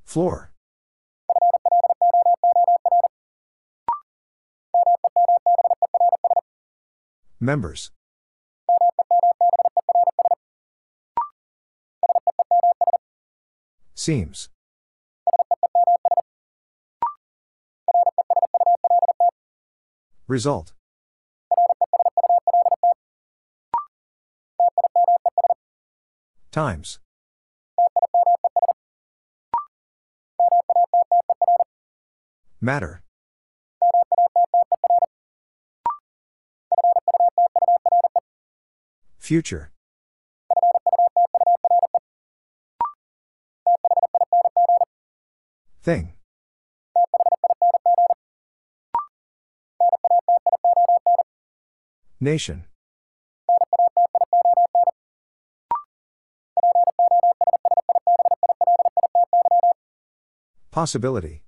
[0.05, 0.51] Floor.
[7.39, 7.91] Members.
[14.01, 14.49] Seems.
[20.27, 20.73] Result.
[26.51, 26.97] Times.
[32.59, 33.03] Matter.
[39.19, 39.71] Future.
[45.83, 46.13] Thing.
[52.19, 52.65] Nation.
[60.69, 61.41] Possibility.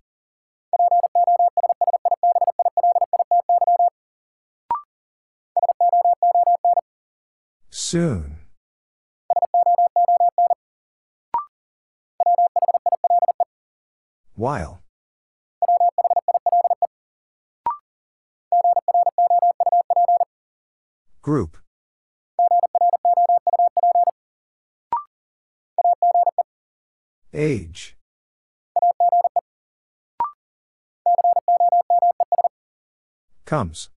[7.69, 8.32] Soon.
[14.43, 14.83] While.
[21.21, 21.59] Group.
[27.33, 27.95] Age.
[33.45, 33.89] Comes.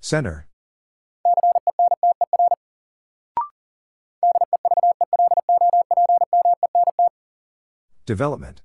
[0.00, 0.47] Center.
[8.08, 8.62] Development.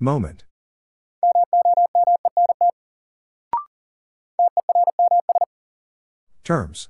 [0.00, 0.44] Moment.
[6.42, 6.88] Terms.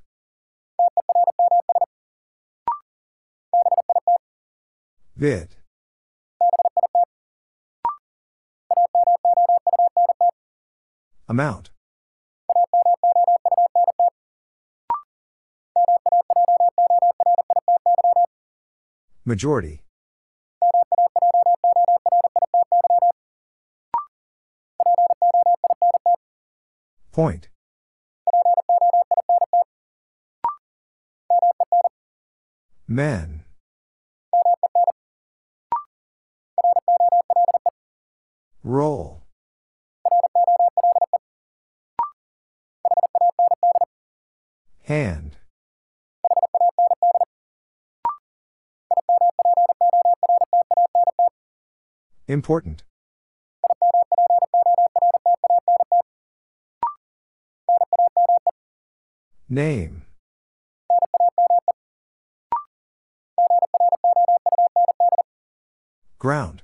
[5.17, 5.57] Vid.
[11.27, 11.71] Amount.
[19.29, 19.83] Majority.
[27.11, 27.47] Point.
[32.87, 33.38] Men.
[52.39, 52.83] Important.
[59.49, 60.03] Name.
[66.17, 66.63] Ground.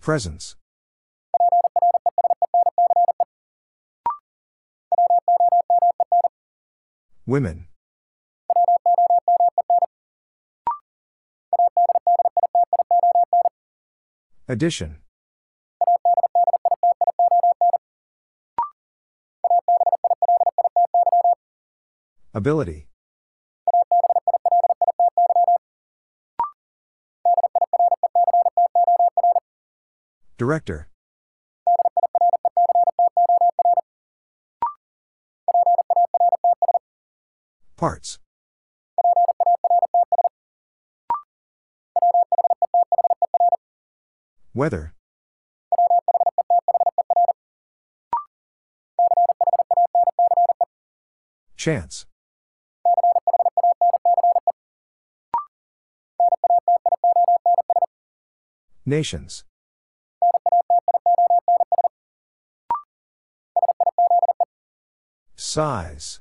[0.00, 0.54] Presence.
[7.26, 7.71] Women.
[14.52, 14.98] Addition.
[22.34, 22.86] Ability.
[30.36, 30.88] Director.
[37.78, 38.18] Parts.
[44.62, 44.94] Weather.
[51.56, 52.06] Chance.
[58.86, 59.42] Nations.
[65.34, 66.20] Size.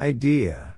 [0.00, 0.77] Idea.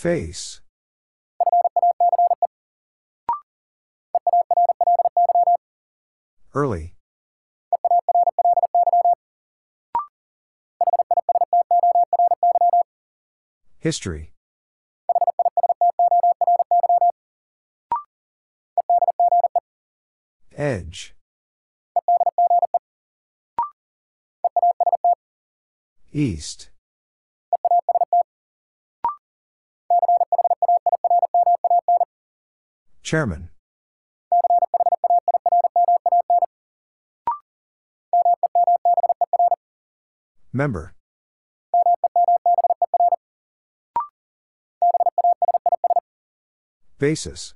[0.00, 0.62] Face.
[6.54, 6.94] Early.
[13.78, 14.32] History.
[20.56, 21.14] Edge.
[26.10, 26.70] East.
[33.10, 33.48] Chairman.
[40.52, 40.94] Member.
[47.00, 47.54] Basis.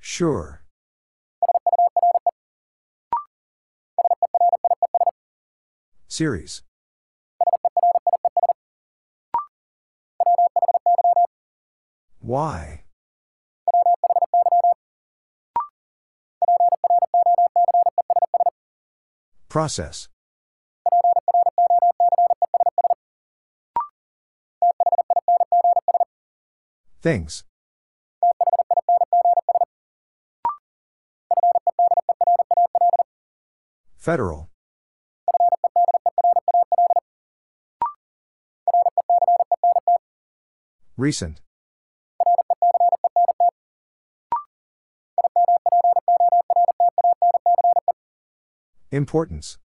[0.00, 0.60] Sure.
[6.08, 6.62] Series.
[12.34, 12.82] Why?
[19.48, 20.08] Process.
[27.02, 27.44] Things.
[33.96, 34.48] Federal.
[40.96, 41.43] Recent.
[48.94, 49.58] Importance.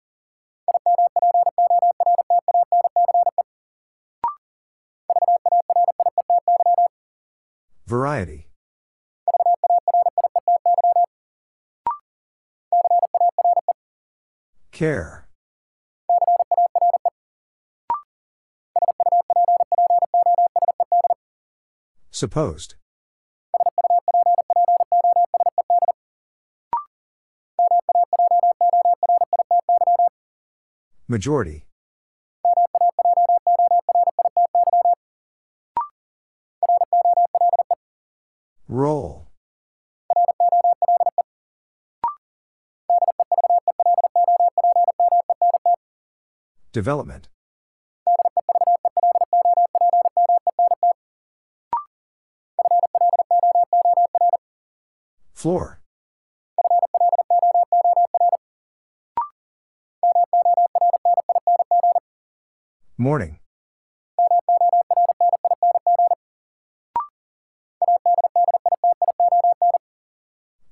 [7.85, 8.47] Variety.
[14.71, 15.27] Care.
[22.11, 22.75] Supposed.
[31.09, 31.63] Majority.
[38.67, 39.27] Roll.
[46.73, 47.29] Development.
[55.33, 55.76] Floor.
[62.99, 63.37] Morning.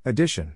[0.03, 0.55] Addition.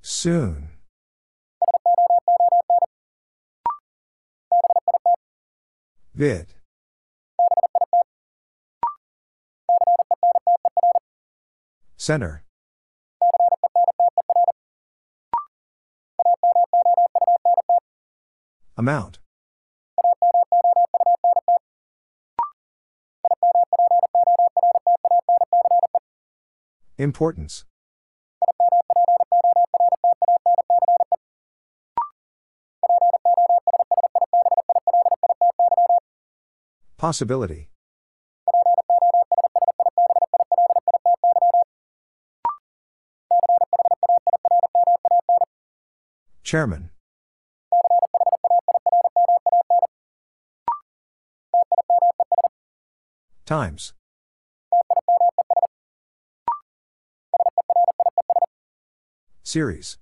[0.00, 0.70] Soon.
[6.14, 6.54] Vid.
[11.98, 12.44] Center.
[18.82, 19.20] Amount.
[26.98, 27.64] Importance.
[36.96, 37.68] Possibility.
[46.42, 46.91] Chairman.
[53.52, 53.92] Times.
[59.42, 59.98] Series.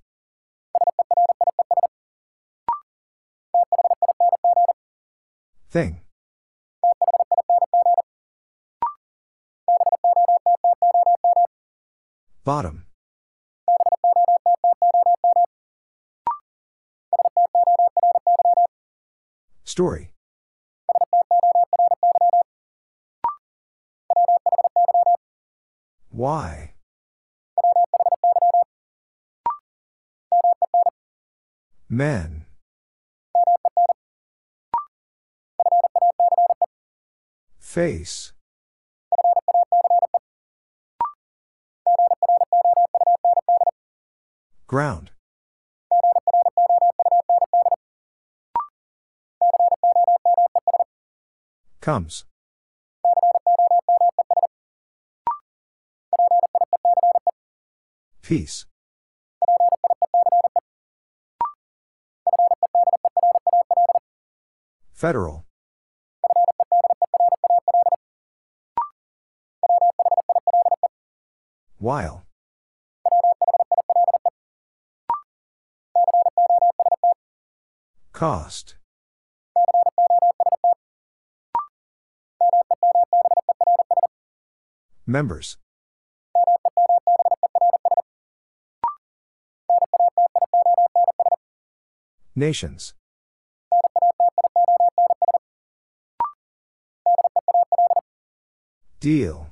[5.69, 5.99] Thing.
[12.45, 12.85] Bottom.
[19.65, 20.13] Story.
[26.21, 26.73] Why?
[31.89, 32.45] Men.
[37.59, 38.33] Face.
[44.67, 45.09] Ground.
[51.81, 52.25] Comes.
[58.31, 58.65] Peace.
[64.93, 65.43] Federal.
[71.77, 72.23] While.
[78.13, 78.75] Cost.
[85.05, 85.57] Members.
[92.35, 92.93] Nations.
[99.01, 99.47] Deal.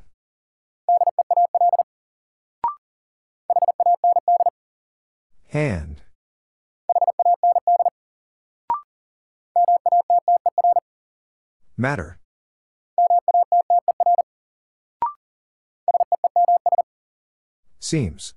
[5.47, 6.03] Hand.
[11.75, 12.19] Matter.
[17.79, 18.35] Seems.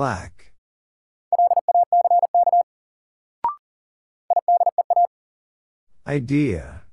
[0.00, 0.54] Lack.
[6.08, 6.84] Idea.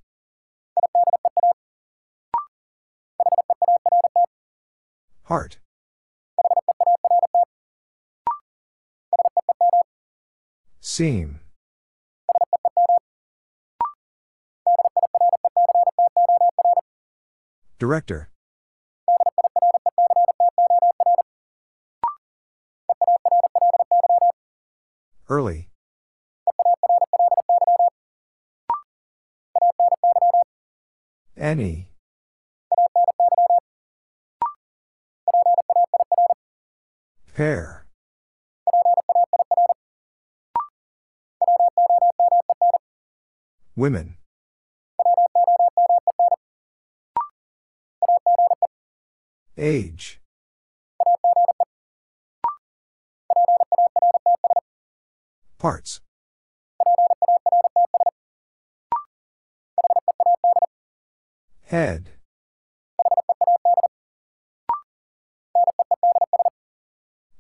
[5.24, 5.60] Heart.
[10.82, 11.40] Seam.
[17.80, 18.28] Director.
[25.30, 25.68] Early.
[31.36, 31.90] Any.
[37.36, 37.86] Pair.
[43.76, 44.17] Women.
[55.68, 56.00] Parts.
[61.64, 62.12] Head.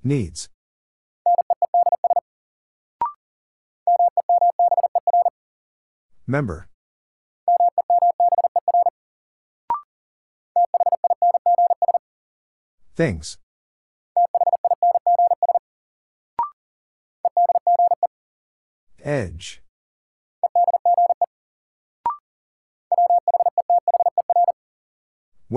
[0.03, 0.49] Needs.
[6.27, 6.67] Member.
[12.93, 13.37] Things.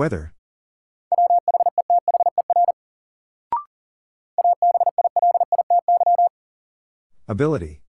[0.01, 0.33] Weather.
[7.27, 7.81] Ability.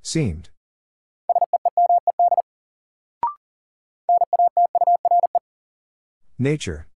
[0.00, 0.50] Seemed.
[6.38, 6.86] Nature.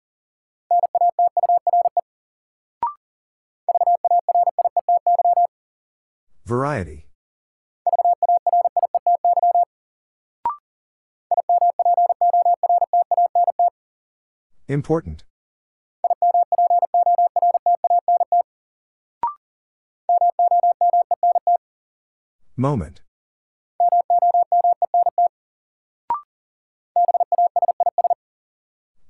[14.68, 15.24] Important.
[22.54, 23.00] Moment.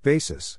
[0.05, 0.59] Basis.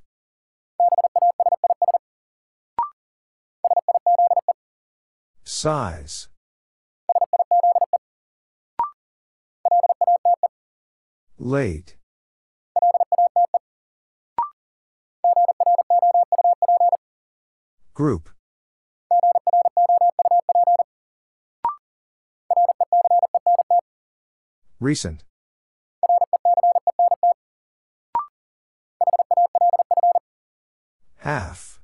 [5.45, 6.27] Size.
[11.37, 11.98] Late.
[17.99, 18.29] Group.
[24.79, 25.25] Recent.
[31.17, 31.81] Half.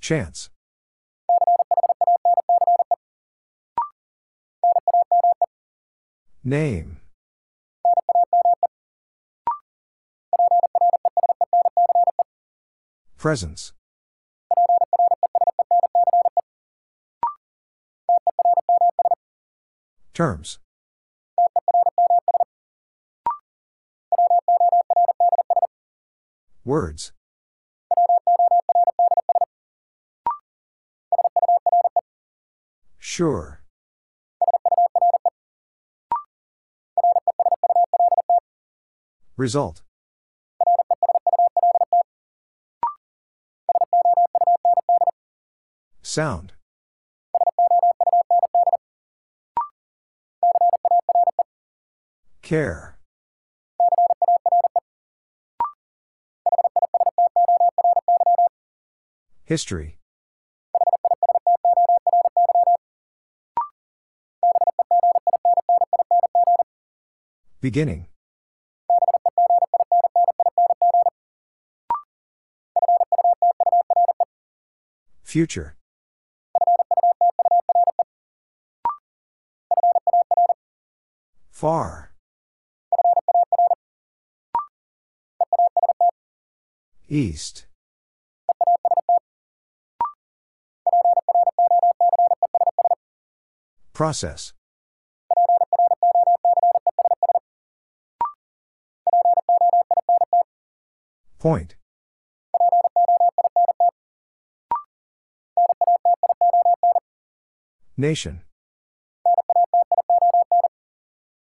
[0.00, 0.50] Chance.
[6.44, 6.97] Name.
[13.18, 13.72] Presence.
[20.14, 20.60] Terms.
[26.64, 27.12] Words.
[33.00, 33.62] Sure.
[39.36, 39.82] Result.
[46.18, 46.52] Sound.
[52.42, 52.98] Care.
[59.44, 59.98] History.
[67.60, 68.08] Beginning.
[75.22, 75.77] Future.
[81.58, 82.12] Far.
[87.08, 87.66] East.
[93.92, 94.52] Process.
[101.40, 101.74] Point.
[107.96, 108.42] Nation.